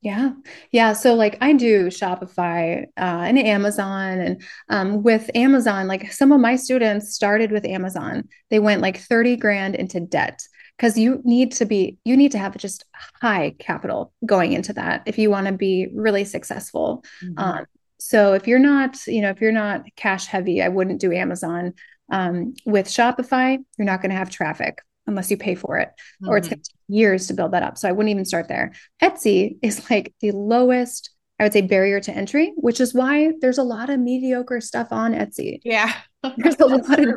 Yeah. 0.00 0.32
Yeah. 0.72 0.92
So 0.92 1.14
like 1.14 1.38
I 1.40 1.52
do 1.52 1.86
Shopify 1.86 2.82
uh, 2.96 3.22
and 3.28 3.38
Amazon. 3.38 4.18
And 4.18 4.42
um, 4.68 5.04
with 5.04 5.30
Amazon, 5.36 5.86
like 5.86 6.10
some 6.10 6.32
of 6.32 6.40
my 6.40 6.56
students 6.56 7.14
started 7.14 7.52
with 7.52 7.64
Amazon. 7.64 8.28
They 8.50 8.58
went 8.58 8.82
like 8.82 8.98
30 8.98 9.36
grand 9.36 9.76
into 9.76 10.00
debt 10.00 10.40
because 10.76 10.98
you 10.98 11.22
need 11.22 11.52
to 11.52 11.64
be, 11.64 11.98
you 12.04 12.16
need 12.16 12.32
to 12.32 12.38
have 12.38 12.56
just 12.56 12.86
high 13.22 13.54
capital 13.60 14.12
going 14.26 14.52
into 14.52 14.72
that 14.72 15.04
if 15.06 15.16
you 15.16 15.30
want 15.30 15.46
to 15.46 15.52
be 15.52 15.86
really 15.94 16.24
successful. 16.24 17.04
Mm-hmm. 17.22 17.38
Um, 17.38 17.66
so 18.04 18.34
if 18.34 18.46
you're 18.46 18.58
not, 18.58 19.06
you 19.06 19.22
know, 19.22 19.30
if 19.30 19.40
you're 19.40 19.50
not 19.50 19.86
cash 19.96 20.26
heavy, 20.26 20.60
I 20.60 20.68
wouldn't 20.68 21.00
do 21.00 21.10
Amazon. 21.10 21.72
Um, 22.10 22.52
with 22.66 22.86
Shopify, 22.86 23.56
you're 23.78 23.86
not 23.86 24.02
going 24.02 24.10
to 24.10 24.16
have 24.16 24.28
traffic 24.28 24.82
unless 25.06 25.30
you 25.30 25.38
pay 25.38 25.54
for 25.54 25.78
it, 25.78 25.88
mm-hmm. 25.88 26.28
or 26.28 26.36
it's 26.36 26.48
going 26.48 26.60
to 26.60 26.70
take 26.70 26.76
years 26.94 27.28
to 27.28 27.34
build 27.34 27.52
that 27.52 27.62
up. 27.62 27.78
So 27.78 27.88
I 27.88 27.92
wouldn't 27.92 28.10
even 28.10 28.26
start 28.26 28.46
there. 28.46 28.72
Etsy 29.02 29.56
is 29.62 29.88
like 29.90 30.12
the 30.20 30.32
lowest, 30.32 31.14
I 31.40 31.44
would 31.44 31.54
say, 31.54 31.62
barrier 31.62 31.98
to 32.00 32.12
entry, 32.12 32.52
which 32.56 32.78
is 32.78 32.92
why 32.92 33.32
there's 33.40 33.56
a 33.56 33.62
lot 33.62 33.88
of 33.88 33.98
mediocre 33.98 34.60
stuff 34.60 34.88
on 34.92 35.14
Etsy. 35.14 35.60
Yeah, 35.64 35.90
there's 36.36 36.60
a 36.60 36.66
lot 36.66 36.98
of 36.98 37.08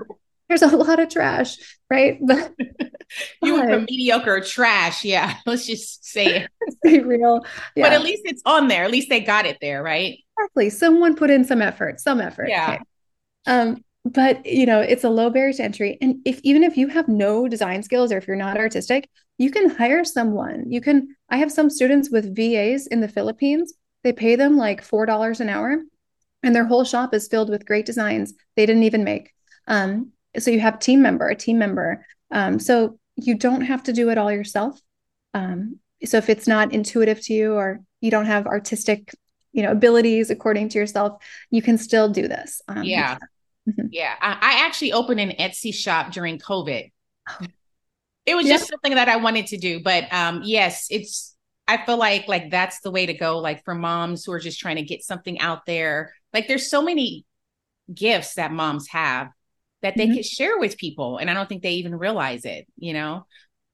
there's 0.47 0.61
a 0.61 0.75
lot 0.75 0.99
of 0.99 1.09
trash, 1.09 1.57
right? 1.89 2.19
But 2.27 2.51
you 3.41 3.53
went 3.53 3.69
from 3.69 3.85
mediocre 3.85 4.41
trash. 4.41 5.05
Yeah, 5.05 5.35
let's 5.45 5.65
just 5.65 6.05
say 6.05 6.41
it. 6.41 6.51
be 6.83 6.99
real. 6.99 7.45
Yeah. 7.73 7.83
But 7.85 7.93
at 7.93 8.01
least 8.01 8.23
it's 8.25 8.41
on 8.45 8.67
there. 8.67 8.83
At 8.83 8.91
least 8.91 9.09
they 9.09 9.21
got 9.21 9.45
it 9.45 9.59
there, 9.61 9.81
right? 9.81 10.17
Exactly. 10.37 10.69
Someone 10.69 11.15
put 11.15 11.29
in 11.29 11.45
some 11.45 11.61
effort, 11.61 12.01
some 12.01 12.19
effort. 12.19 12.49
Yeah. 12.49 12.73
Okay. 12.73 12.79
Um, 13.45 13.83
but 14.03 14.45
you 14.45 14.65
know, 14.65 14.81
it's 14.81 15.05
a 15.05 15.09
low 15.09 15.29
barrier 15.29 15.53
to 15.53 15.63
entry. 15.63 15.97
And 16.01 16.17
if 16.25 16.41
even 16.43 16.63
if 16.63 16.75
you 16.75 16.89
have 16.89 17.07
no 17.07 17.47
design 17.47 17.81
skills 17.81 18.11
or 18.11 18.17
if 18.17 18.27
you're 18.27 18.35
not 18.35 18.57
artistic, 18.57 19.09
you 19.37 19.51
can 19.51 19.69
hire 19.69 20.03
someone. 20.03 20.69
You 20.69 20.81
can, 20.81 21.15
I 21.29 21.37
have 21.37 21.51
some 21.51 21.69
students 21.69 22.09
with 22.09 22.35
VAs 22.35 22.87
in 22.87 23.01
the 23.01 23.07
Philippines. 23.07 23.73
They 24.03 24.11
pay 24.11 24.35
them 24.35 24.57
like 24.57 24.81
four 24.81 25.05
dollars 25.05 25.39
an 25.39 25.49
hour, 25.49 25.81
and 26.43 26.55
their 26.55 26.65
whole 26.65 26.83
shop 26.83 27.13
is 27.13 27.27
filled 27.27 27.49
with 27.49 27.65
great 27.65 27.85
designs 27.85 28.33
they 28.55 28.65
didn't 28.65 28.83
even 28.83 29.03
make. 29.03 29.33
Um, 29.67 30.11
so 30.39 30.51
you 30.51 30.59
have 30.59 30.79
team 30.79 31.01
member, 31.01 31.27
a 31.27 31.35
team 31.35 31.57
member. 31.57 32.05
Um, 32.31 32.59
so 32.59 32.99
you 33.15 33.35
don't 33.35 33.61
have 33.61 33.83
to 33.83 33.93
do 33.93 34.09
it 34.09 34.17
all 34.17 34.31
yourself. 34.31 34.79
Um, 35.33 35.79
so 36.05 36.17
if 36.17 36.29
it's 36.29 36.47
not 36.47 36.73
intuitive 36.73 37.21
to 37.21 37.33
you 37.33 37.53
or 37.53 37.81
you 38.01 38.11
don't 38.11 38.25
have 38.25 38.45
artistic 38.45 39.13
you 39.53 39.63
know 39.63 39.71
abilities 39.71 40.29
according 40.29 40.69
to 40.69 40.77
yourself 40.77 41.21
you 41.49 41.61
can 41.61 41.77
still 41.77 42.09
do 42.09 42.27
this 42.27 42.61
um, 42.67 42.83
yeah 42.83 43.17
mm-hmm. 43.67 43.87
yeah 43.89 44.13
I, 44.21 44.33
I, 44.33 44.65
actually 44.65 44.93
opened 44.93 45.19
an 45.19 45.31
etsy 45.31 45.73
shop 45.73 46.11
during 46.11 46.37
covid 46.37 46.91
it 48.25 48.35
was 48.35 48.45
just 48.45 48.67
something 48.67 48.95
that 48.95 49.09
i 49.09 49.15
wanted 49.15 49.47
to 49.47 49.57
do 49.57 49.81
but 49.81 50.11
um 50.13 50.41
yes 50.43 50.87
it's 50.91 51.35
i 51.67 51.83
feel 51.83 51.97
like 51.97 52.27
like 52.27 52.51
that's 52.51 52.81
the 52.81 52.91
way 52.91 53.07
to 53.07 53.13
go 53.13 53.39
like 53.39 53.63
for 53.63 53.73
moms 53.73 54.25
who 54.25 54.31
are 54.31 54.39
just 54.39 54.59
trying 54.59 54.75
to 54.75 54.83
get 54.83 55.03
something 55.03 55.39
out 55.39 55.65
there 55.65 56.13
like 56.33 56.47
there's 56.47 56.69
so 56.69 56.83
many 56.83 57.25
gifts 57.93 58.35
that 58.35 58.51
moms 58.51 58.87
have 58.89 59.29
that 59.81 59.95
they 59.95 60.05
mm-hmm. 60.05 60.15
could 60.15 60.25
share 60.25 60.57
with 60.57 60.77
people 60.77 61.17
and 61.17 61.29
i 61.29 61.33
don't 61.33 61.47
think 61.47 61.63
they 61.63 61.73
even 61.73 61.95
realize 61.95 62.45
it 62.45 62.67
you 62.77 62.93
know 62.93 63.25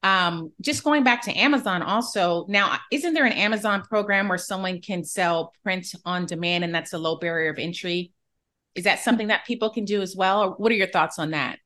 um, 0.04 0.52
just 0.60 0.84
going 0.84 1.02
back 1.02 1.22
to 1.22 1.32
Amazon, 1.32 1.80
also 1.80 2.44
now, 2.46 2.76
isn't 2.92 3.14
there 3.14 3.24
an 3.24 3.32
Amazon 3.32 3.80
program 3.80 4.28
where 4.28 4.36
someone 4.36 4.82
can 4.82 5.02
sell 5.02 5.54
print 5.62 5.94
on 6.04 6.26
demand 6.26 6.62
and 6.62 6.74
that's 6.74 6.92
a 6.92 6.98
low 6.98 7.16
barrier 7.16 7.50
of 7.50 7.58
entry? 7.58 8.12
Is 8.74 8.84
that 8.84 8.98
something 9.00 9.28
that 9.28 9.46
people 9.46 9.70
can 9.70 9.86
do 9.86 10.02
as 10.02 10.14
well? 10.14 10.44
Or 10.44 10.50
what 10.50 10.70
are 10.70 10.74
your 10.74 10.88
thoughts 10.88 11.18
on 11.18 11.30
that? 11.30 11.58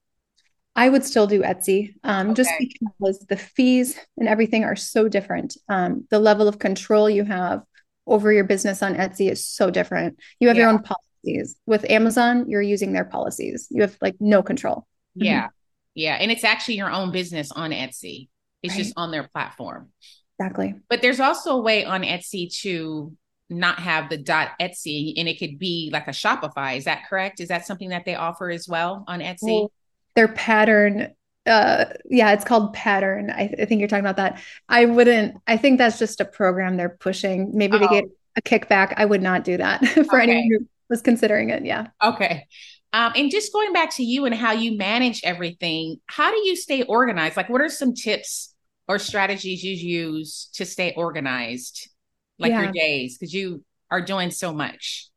I 0.76 0.88
would 0.88 1.04
still 1.04 1.26
do 1.26 1.42
Etsy 1.42 1.96
um, 2.04 2.30
okay. 2.30 2.34
just 2.34 2.50
because 2.60 3.18
the 3.28 3.36
fees 3.36 3.98
and 4.16 4.28
everything 4.28 4.62
are 4.62 4.76
so 4.76 5.08
different. 5.08 5.56
Um, 5.68 6.06
the 6.08 6.20
level 6.20 6.46
of 6.46 6.60
control 6.60 7.10
you 7.10 7.24
have 7.24 7.64
over 8.06 8.32
your 8.32 8.44
business 8.44 8.84
on 8.84 8.94
Etsy 8.94 9.28
is 9.28 9.44
so 9.44 9.68
different. 9.68 10.20
You 10.38 10.46
have 10.46 10.56
yeah. 10.56 10.62
your 10.62 10.70
own 10.70 10.84
policies. 11.24 11.56
With 11.66 11.88
Amazon, 11.90 12.48
you're 12.48 12.62
using 12.62 12.92
their 12.92 13.04
policies. 13.04 13.68
You 13.70 13.82
have 13.82 13.96
like 14.00 14.16
no 14.20 14.42
control. 14.42 14.86
Yeah. 15.14 15.44
Mm-hmm. 15.44 15.52
Yeah. 15.94 16.14
And 16.14 16.30
it's 16.30 16.44
actually 16.44 16.76
your 16.76 16.90
own 16.90 17.10
business 17.10 17.50
on 17.52 17.70
Etsy. 17.70 18.28
It's 18.62 18.74
right. 18.74 18.82
just 18.82 18.94
on 18.96 19.10
their 19.10 19.28
platform. 19.28 19.90
Exactly. 20.38 20.74
But 20.88 21.02
there's 21.02 21.20
also 21.20 21.56
a 21.56 21.60
way 21.60 21.84
on 21.84 22.02
Etsy 22.02 22.52
to 22.62 23.16
not 23.50 23.78
have 23.78 24.10
the 24.10 24.18
dot 24.18 24.50
Etsy 24.60 25.14
and 25.16 25.26
it 25.26 25.38
could 25.38 25.58
be 25.58 25.90
like 25.92 26.06
a 26.06 26.12
Shopify. 26.12 26.76
Is 26.76 26.84
that 26.84 27.08
correct? 27.08 27.40
Is 27.40 27.48
that 27.48 27.66
something 27.66 27.88
that 27.90 28.04
they 28.04 28.14
offer 28.14 28.50
as 28.50 28.68
well 28.68 29.04
on 29.08 29.20
Etsy? 29.20 29.38
Well, 29.42 29.72
their 30.14 30.28
pattern 30.28 31.14
uh 31.46 31.86
yeah 32.10 32.32
it's 32.32 32.44
called 32.44 32.74
pattern 32.74 33.30
I, 33.30 33.46
th- 33.46 33.60
I, 33.60 33.64
think 33.64 33.78
you're 33.78 33.88
talking 33.88 34.04
about 34.04 34.16
that 34.16 34.42
i 34.68 34.84
wouldn't 34.84 35.40
i 35.46 35.56
think 35.56 35.78
that's 35.78 35.98
just 35.98 36.20
a 36.20 36.24
program 36.24 36.76
they're 36.76 36.88
pushing 36.88 37.52
maybe 37.54 37.76
oh. 37.76 37.78
to 37.78 37.88
get 37.88 38.04
a 38.36 38.42
kickback 38.42 38.94
i 38.96 39.04
would 39.04 39.22
not 39.22 39.44
do 39.44 39.56
that 39.56 39.86
for 40.10 40.20
okay. 40.20 40.22
anyone 40.24 40.48
who 40.50 40.66
was 40.88 41.02
considering 41.02 41.50
it 41.50 41.64
yeah 41.64 41.88
okay 42.02 42.46
um, 42.92 43.12
and 43.16 43.30
just 43.30 43.52
going 43.52 43.72
back 43.72 43.94
to 43.96 44.02
you 44.02 44.24
and 44.24 44.34
how 44.34 44.52
you 44.52 44.76
manage 44.76 45.20
everything, 45.22 46.00
how 46.06 46.30
do 46.30 46.38
you 46.38 46.56
stay 46.56 46.82
organized? 46.84 47.36
Like, 47.36 47.50
what 47.50 47.60
are 47.60 47.68
some 47.68 47.94
tips 47.94 48.54
or 48.86 48.98
strategies 48.98 49.62
you 49.62 49.72
use 49.72 50.48
to 50.54 50.64
stay 50.64 50.94
organized, 50.96 51.90
like 52.38 52.50
yeah. 52.50 52.62
your 52.62 52.72
days, 52.72 53.18
because 53.18 53.34
you 53.34 53.62
are 53.90 54.00
doing 54.00 54.30
so 54.30 54.54
much? 54.54 55.08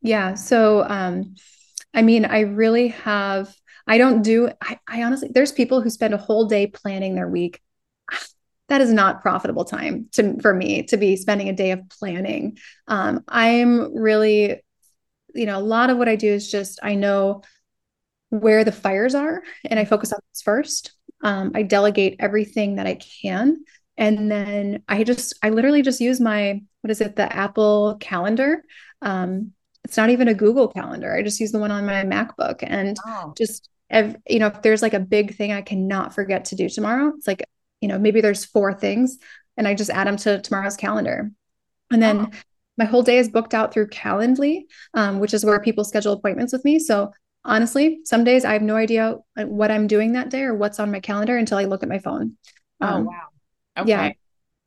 Yeah. 0.00 0.34
So, 0.34 0.84
um, 0.88 1.34
I 1.92 2.00
mean, 2.00 2.24
I 2.24 2.40
really 2.40 2.88
have, 2.88 3.54
I 3.86 3.98
don't 3.98 4.22
do, 4.22 4.50
I, 4.62 4.78
I 4.88 5.02
honestly, 5.02 5.28
there's 5.32 5.52
people 5.52 5.82
who 5.82 5.90
spend 5.90 6.14
a 6.14 6.18
whole 6.18 6.46
day 6.46 6.66
planning 6.66 7.14
their 7.14 7.28
week. 7.28 7.60
That 8.68 8.82
is 8.82 8.92
not 8.92 9.22
profitable 9.22 9.64
time 9.64 10.10
to 10.12 10.38
for 10.42 10.52
me 10.52 10.82
to 10.88 10.98
be 10.98 11.16
spending 11.16 11.48
a 11.48 11.54
day 11.54 11.70
of 11.70 11.88
planning. 11.88 12.58
Um, 12.86 13.24
I'm 13.26 13.96
really 13.96 14.60
you 15.38 15.46
know, 15.46 15.58
a 15.58 15.60
lot 15.60 15.90
of 15.90 15.96
what 15.96 16.08
I 16.08 16.16
do 16.16 16.32
is 16.32 16.50
just 16.50 16.78
I 16.82 16.94
know 16.94 17.42
where 18.30 18.64
the 18.64 18.72
fires 18.72 19.14
are 19.14 19.42
and 19.64 19.78
I 19.78 19.84
focus 19.84 20.12
on 20.12 20.20
this 20.32 20.42
first. 20.42 20.92
Um, 21.22 21.52
I 21.54 21.62
delegate 21.62 22.16
everything 22.18 22.76
that 22.76 22.86
I 22.86 22.96
can. 22.96 23.64
And 23.96 24.30
then 24.30 24.82
I 24.88 25.02
just, 25.02 25.34
I 25.42 25.50
literally 25.50 25.82
just 25.82 26.00
use 26.00 26.20
my, 26.20 26.60
what 26.82 26.90
is 26.90 27.00
it, 27.00 27.16
the 27.16 27.34
Apple 27.34 27.96
calendar. 28.00 28.62
Um, 29.02 29.52
it's 29.84 29.96
not 29.96 30.10
even 30.10 30.28
a 30.28 30.34
Google 30.34 30.68
calendar. 30.68 31.12
I 31.12 31.22
just 31.22 31.40
use 31.40 31.50
the 31.50 31.58
one 31.58 31.70
on 31.70 31.86
my 31.86 32.04
MacBook 32.04 32.58
and 32.62 32.96
oh. 33.06 33.32
just, 33.36 33.70
you 33.90 34.38
know, 34.38 34.48
if 34.48 34.62
there's 34.62 34.82
like 34.82 34.94
a 34.94 35.00
big 35.00 35.34
thing 35.34 35.52
I 35.52 35.62
cannot 35.62 36.14
forget 36.14 36.46
to 36.46 36.56
do 36.56 36.68
tomorrow, 36.68 37.12
it's 37.16 37.26
like, 37.26 37.44
you 37.80 37.88
know, 37.88 37.98
maybe 37.98 38.20
there's 38.20 38.44
four 38.44 38.74
things 38.74 39.18
and 39.56 39.66
I 39.66 39.74
just 39.74 39.90
add 39.90 40.06
them 40.06 40.18
to 40.18 40.40
tomorrow's 40.40 40.76
calendar. 40.76 41.32
And 41.90 42.02
then 42.02 42.18
oh 42.18 42.30
my 42.78 42.84
whole 42.84 43.02
day 43.02 43.18
is 43.18 43.28
booked 43.28 43.52
out 43.52 43.74
through 43.74 43.88
Calendly, 43.88 44.62
um, 44.94 45.18
which 45.18 45.34
is 45.34 45.44
where 45.44 45.60
people 45.60 45.84
schedule 45.84 46.12
appointments 46.12 46.52
with 46.52 46.64
me. 46.64 46.78
So 46.78 47.12
honestly, 47.44 48.00
some 48.04 48.24
days 48.24 48.44
I 48.44 48.52
have 48.52 48.62
no 48.62 48.76
idea 48.76 49.16
what 49.36 49.70
I'm 49.70 49.86
doing 49.86 50.12
that 50.12 50.30
day 50.30 50.42
or 50.42 50.54
what's 50.54 50.78
on 50.78 50.92
my 50.92 51.00
calendar 51.00 51.36
until 51.36 51.58
I 51.58 51.64
look 51.64 51.82
at 51.82 51.88
my 51.88 51.98
phone. 51.98 52.36
Oh, 52.80 52.86
um, 52.86 53.02
oh, 53.02 53.10
wow. 53.10 53.82
Okay. 53.82 53.90
Yeah. 53.90 54.12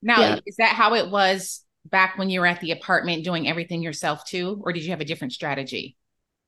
Now, 0.02 0.20
yeah. 0.20 0.40
is 0.46 0.58
that 0.58 0.76
how 0.76 0.96
it 0.96 1.10
was 1.10 1.64
back 1.86 2.18
when 2.18 2.30
you 2.30 2.42
were 2.42 2.48
at 2.48 2.60
the 2.60 2.72
apartment 2.72 3.24
doing 3.24 3.48
everything 3.48 3.82
yourself 3.82 4.26
too? 4.26 4.62
Or 4.64 4.74
did 4.74 4.84
you 4.84 4.92
have 4.92 5.02
a 5.02 5.06
different 5.06 5.34
strategy? 5.34 5.96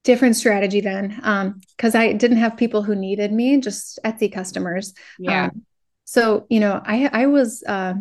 Different 0.03 0.35
strategy 0.35 0.81
then. 0.81 1.19
Um, 1.23 1.61
because 1.77 1.95
I 1.95 2.11
didn't 2.13 2.37
have 2.37 2.57
people 2.57 2.83
who 2.83 2.95
needed 2.95 3.31
me, 3.31 3.59
just 3.61 3.99
Etsy 4.03 4.31
customers. 4.31 4.93
Yeah. 5.17 5.45
Um, 5.45 5.65
so, 6.05 6.45
you 6.49 6.59
know, 6.59 6.81
I 6.83 7.09
I 7.13 7.25
was 7.27 7.63
uh, 7.65 7.93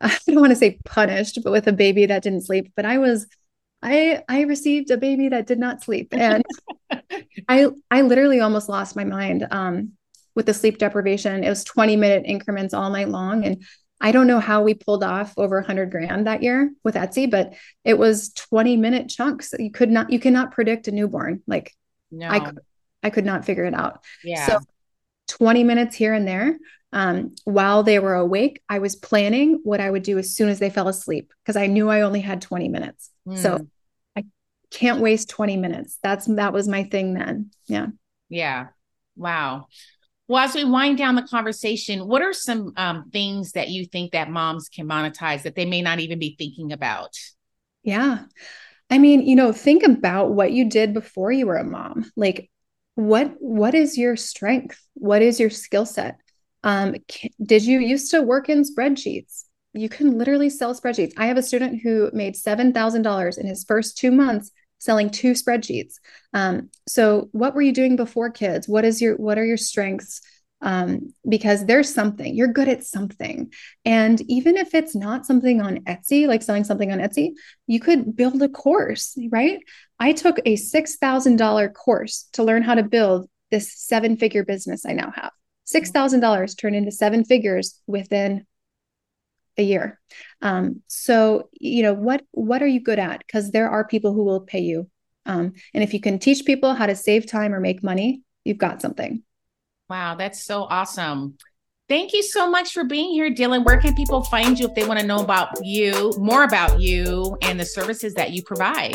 I 0.10 0.16
don't 0.26 0.40
want 0.40 0.50
to 0.50 0.56
say 0.56 0.78
punished, 0.84 1.38
but 1.42 1.52
with 1.52 1.66
a 1.66 1.72
baby 1.72 2.06
that 2.06 2.22
didn't 2.22 2.42
sleep, 2.42 2.72
but 2.76 2.84
I 2.84 2.98
was 2.98 3.26
I 3.82 4.22
I 4.28 4.42
received 4.42 4.90
a 4.90 4.96
baby 4.96 5.28
that 5.28 5.46
did 5.46 5.58
not 5.58 5.82
sleep. 5.82 6.08
And 6.12 6.44
I 7.48 7.68
I 7.90 8.02
literally 8.02 8.40
almost 8.40 8.68
lost 8.68 8.96
my 8.96 9.04
mind 9.04 9.46
um 9.50 9.92
with 10.34 10.46
the 10.46 10.54
sleep 10.54 10.78
deprivation. 10.78 11.44
It 11.44 11.48
was 11.48 11.64
20 11.64 11.96
minute 11.96 12.22
increments 12.26 12.74
all 12.74 12.90
night 12.90 13.08
long. 13.08 13.44
And 13.44 13.64
I 14.00 14.12
don't 14.12 14.26
know 14.26 14.40
how 14.40 14.62
we 14.62 14.74
pulled 14.74 15.04
off 15.04 15.34
over 15.36 15.58
a 15.58 15.66
hundred 15.66 15.90
grand 15.90 16.26
that 16.26 16.42
year 16.42 16.72
with 16.84 16.94
Etsy, 16.94 17.30
but 17.30 17.54
it 17.84 17.98
was 17.98 18.32
20 18.32 18.76
minute 18.76 19.08
chunks. 19.08 19.52
You 19.58 19.70
could 19.70 19.90
not, 19.90 20.10
you 20.10 20.18
cannot 20.18 20.52
predict 20.52 20.88
a 20.88 20.92
newborn. 20.92 21.42
Like 21.46 21.74
no. 22.10 22.28
I, 22.28 22.52
I 23.02 23.10
could 23.10 23.26
not 23.26 23.44
figure 23.44 23.64
it 23.64 23.74
out. 23.74 24.02
Yeah. 24.24 24.46
So 24.46 24.60
20 25.30 25.64
minutes 25.64 25.96
here 25.96 26.12
and 26.12 26.26
there. 26.26 26.58
Um, 26.92 27.36
while 27.44 27.84
they 27.84 28.00
were 28.00 28.14
awake, 28.14 28.60
I 28.68 28.80
was 28.80 28.96
planning 28.96 29.60
what 29.62 29.80
I 29.80 29.88
would 29.88 30.02
do 30.02 30.18
as 30.18 30.34
soon 30.34 30.48
as 30.48 30.58
they 30.58 30.70
fell 30.70 30.88
asleep 30.88 31.32
because 31.44 31.56
I 31.56 31.68
knew 31.68 31.88
I 31.88 32.00
only 32.00 32.20
had 32.20 32.42
20 32.42 32.68
minutes. 32.68 33.10
Mm. 33.28 33.38
So 33.38 33.56
hmm. 33.58 33.64
I 34.16 34.24
can't 34.70 35.00
waste 35.00 35.28
20 35.28 35.56
minutes. 35.56 35.98
That's 36.02 36.26
that 36.26 36.52
was 36.52 36.66
my 36.66 36.84
thing 36.84 37.14
then. 37.14 37.50
Yeah. 37.66 37.86
Yeah. 38.28 38.68
Wow. 39.16 39.68
Well, 40.26 40.44
as 40.44 40.54
we 40.54 40.64
wind 40.64 40.98
down 40.98 41.14
the 41.14 41.22
conversation, 41.22 42.06
what 42.06 42.22
are 42.22 42.32
some 42.32 42.72
um, 42.76 43.10
things 43.12 43.52
that 43.52 43.68
you 43.68 43.84
think 43.84 44.12
that 44.12 44.30
moms 44.30 44.68
can 44.68 44.88
monetize 44.88 45.42
that 45.42 45.54
they 45.54 45.66
may 45.66 45.82
not 45.82 46.00
even 46.00 46.18
be 46.18 46.34
thinking 46.38 46.72
about? 46.72 47.16
Yeah. 47.82 48.24
I 48.90 48.98
mean, 48.98 49.22
you 49.22 49.36
know, 49.36 49.52
think 49.52 49.84
about 49.84 50.32
what 50.32 50.52
you 50.52 50.68
did 50.68 50.92
before 50.92 51.30
you 51.30 51.46
were 51.46 51.56
a 51.56 51.64
mom. 51.64 52.10
Like 52.16 52.50
what 52.94 53.34
what 53.38 53.74
is 53.74 53.96
your 53.96 54.16
strength? 54.16 54.80
What 54.94 55.22
is 55.22 55.40
your 55.40 55.50
skill 55.50 55.86
set? 55.86 56.18
Um, 56.62 56.96
did 57.42 57.64
you 57.64 57.80
used 57.80 58.10
to 58.10 58.22
work 58.22 58.48
in 58.48 58.64
spreadsheets? 58.64 59.44
You 59.72 59.88
can 59.88 60.18
literally 60.18 60.50
sell 60.50 60.74
spreadsheets. 60.74 61.12
I 61.16 61.26
have 61.26 61.36
a 61.36 61.42
student 61.42 61.80
who 61.82 62.10
made 62.12 62.34
$7,000 62.34 63.38
in 63.38 63.46
his 63.46 63.64
first 63.64 63.96
2 63.98 64.10
months 64.10 64.50
selling 64.80 65.10
two 65.10 65.32
spreadsheets. 65.32 65.94
Um, 66.34 66.70
so 66.88 67.28
what 67.32 67.54
were 67.54 67.62
you 67.62 67.72
doing 67.72 67.96
before 67.96 68.30
kids? 68.30 68.66
What 68.66 68.84
is 68.84 69.00
your 69.00 69.16
what 69.16 69.38
are 69.38 69.44
your 69.44 69.56
strengths? 69.56 70.20
Um, 70.62 71.14
because 71.26 71.64
there's 71.64 71.92
something 71.92 72.34
you're 72.34 72.52
good 72.52 72.68
at 72.68 72.84
something, 72.84 73.50
and 73.86 74.20
even 74.28 74.58
if 74.58 74.74
it's 74.74 74.94
not 74.94 75.24
something 75.24 75.62
on 75.62 75.78
Etsy, 75.84 76.26
like 76.26 76.42
selling 76.42 76.64
something 76.64 76.92
on 76.92 76.98
Etsy, 76.98 77.30
you 77.66 77.80
could 77.80 78.14
build 78.14 78.42
a 78.42 78.48
course, 78.48 79.16
right? 79.30 79.60
I 80.00 80.12
took 80.12 80.38
a 80.44 80.56
six 80.56 80.96
thousand 80.96 81.36
dollar 81.36 81.68
course 81.68 82.28
to 82.32 82.42
learn 82.42 82.62
how 82.62 82.74
to 82.74 82.82
build 82.82 83.28
this 83.50 83.72
seven 83.72 84.16
figure 84.16 84.44
business 84.44 84.86
I 84.86 84.94
now 84.94 85.12
have. 85.14 85.30
Six 85.64 85.90
thousand 85.90 86.20
dollars 86.20 86.54
turned 86.54 86.74
into 86.74 86.90
seven 86.90 87.24
figures 87.24 87.78
within 87.86 88.46
a 89.58 89.62
year. 89.62 90.00
Um, 90.40 90.82
so 90.86 91.50
you 91.52 91.82
know 91.82 91.92
what 91.92 92.22
what 92.30 92.62
are 92.62 92.66
you 92.66 92.80
good 92.80 92.98
at? 92.98 93.20
Because 93.20 93.50
there 93.50 93.68
are 93.68 93.86
people 93.86 94.14
who 94.14 94.24
will 94.24 94.40
pay 94.40 94.60
you, 94.60 94.88
um, 95.26 95.52
and 95.74 95.84
if 95.84 95.92
you 95.92 96.00
can 96.00 96.18
teach 96.18 96.46
people 96.46 96.74
how 96.74 96.86
to 96.86 96.96
save 96.96 97.26
time 97.26 97.54
or 97.54 97.60
make 97.60 97.82
money, 97.82 98.22
you've 98.44 98.58
got 98.58 98.80
something. 98.80 99.22
Wow, 99.90 100.14
that's 100.14 100.42
so 100.42 100.62
awesome. 100.62 101.36
Thank 101.90 102.12
you 102.12 102.22
so 102.22 102.48
much 102.48 102.72
for 102.72 102.84
being 102.84 103.10
here, 103.10 103.28
Dylan. 103.28 103.64
Where 103.64 103.80
can 103.80 103.96
people 103.96 104.22
find 104.22 104.56
you 104.56 104.68
if 104.68 104.76
they 104.76 104.86
want 104.86 105.00
to 105.00 105.06
know 105.06 105.18
about 105.18 105.48
you, 105.60 106.14
more 106.18 106.44
about 106.44 106.80
you, 106.80 107.36
and 107.42 107.58
the 107.58 107.64
services 107.64 108.14
that 108.14 108.30
you 108.30 108.44
provide? 108.44 108.94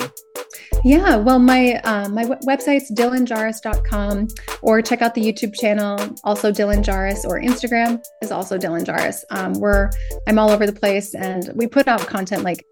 Yeah, 0.85 1.17
well, 1.17 1.37
my 1.37 1.73
uh, 1.83 2.07
my 2.07 2.23
w- 2.23 2.39
website's 2.47 2.89
dylanjahraus.com 2.93 4.29
or 4.61 4.81
check 4.81 5.01
out 5.01 5.13
the 5.13 5.19
YouTube 5.19 5.53
channel, 5.53 5.99
also 6.23 6.53
Dylan 6.53 6.85
Jahraus, 6.85 7.25
or 7.25 7.41
Instagram 7.41 8.01
is 8.21 8.31
also 8.31 8.57
Dylan 8.57 8.85
Jahraus. 8.85 9.25
Um, 9.29 9.59
we're 9.59 9.89
I'm 10.29 10.39
all 10.39 10.49
over 10.49 10.65
the 10.65 10.71
place, 10.71 11.13
and 11.15 11.49
we 11.53 11.67
put 11.67 11.89
out 11.89 11.99
content 11.99 12.43
like 12.43 12.65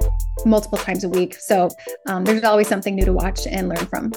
multiple 0.45 0.77
times 0.77 1.03
a 1.03 1.09
week, 1.09 1.35
so 1.35 1.67
um, 2.07 2.23
there's 2.23 2.45
always 2.45 2.69
something 2.69 2.95
new 2.95 3.03
to 3.03 3.11
watch 3.11 3.45
and 3.45 3.67
learn 3.67 3.85
from. 3.87 4.13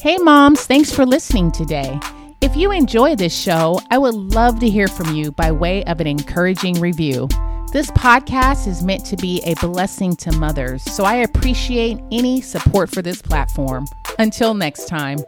Hey, 0.00 0.16
moms! 0.16 0.64
Thanks 0.64 0.90
for 0.90 1.04
listening 1.04 1.52
today. 1.52 2.00
If 2.42 2.56
you 2.56 2.72
enjoy 2.72 3.14
this 3.14 3.32
show, 3.32 3.78
I 3.92 3.98
would 3.98 4.16
love 4.16 4.58
to 4.58 4.68
hear 4.68 4.88
from 4.88 5.14
you 5.14 5.30
by 5.30 5.52
way 5.52 5.84
of 5.84 6.00
an 6.00 6.08
encouraging 6.08 6.80
review. 6.80 7.28
This 7.72 7.88
podcast 7.92 8.66
is 8.66 8.82
meant 8.82 9.06
to 9.06 9.16
be 9.16 9.40
a 9.44 9.54
blessing 9.64 10.16
to 10.16 10.32
mothers, 10.32 10.82
so 10.82 11.04
I 11.04 11.14
appreciate 11.18 12.00
any 12.10 12.40
support 12.40 12.90
for 12.90 13.00
this 13.00 13.22
platform. 13.22 13.86
Until 14.18 14.54
next 14.54 14.88
time. 14.88 15.20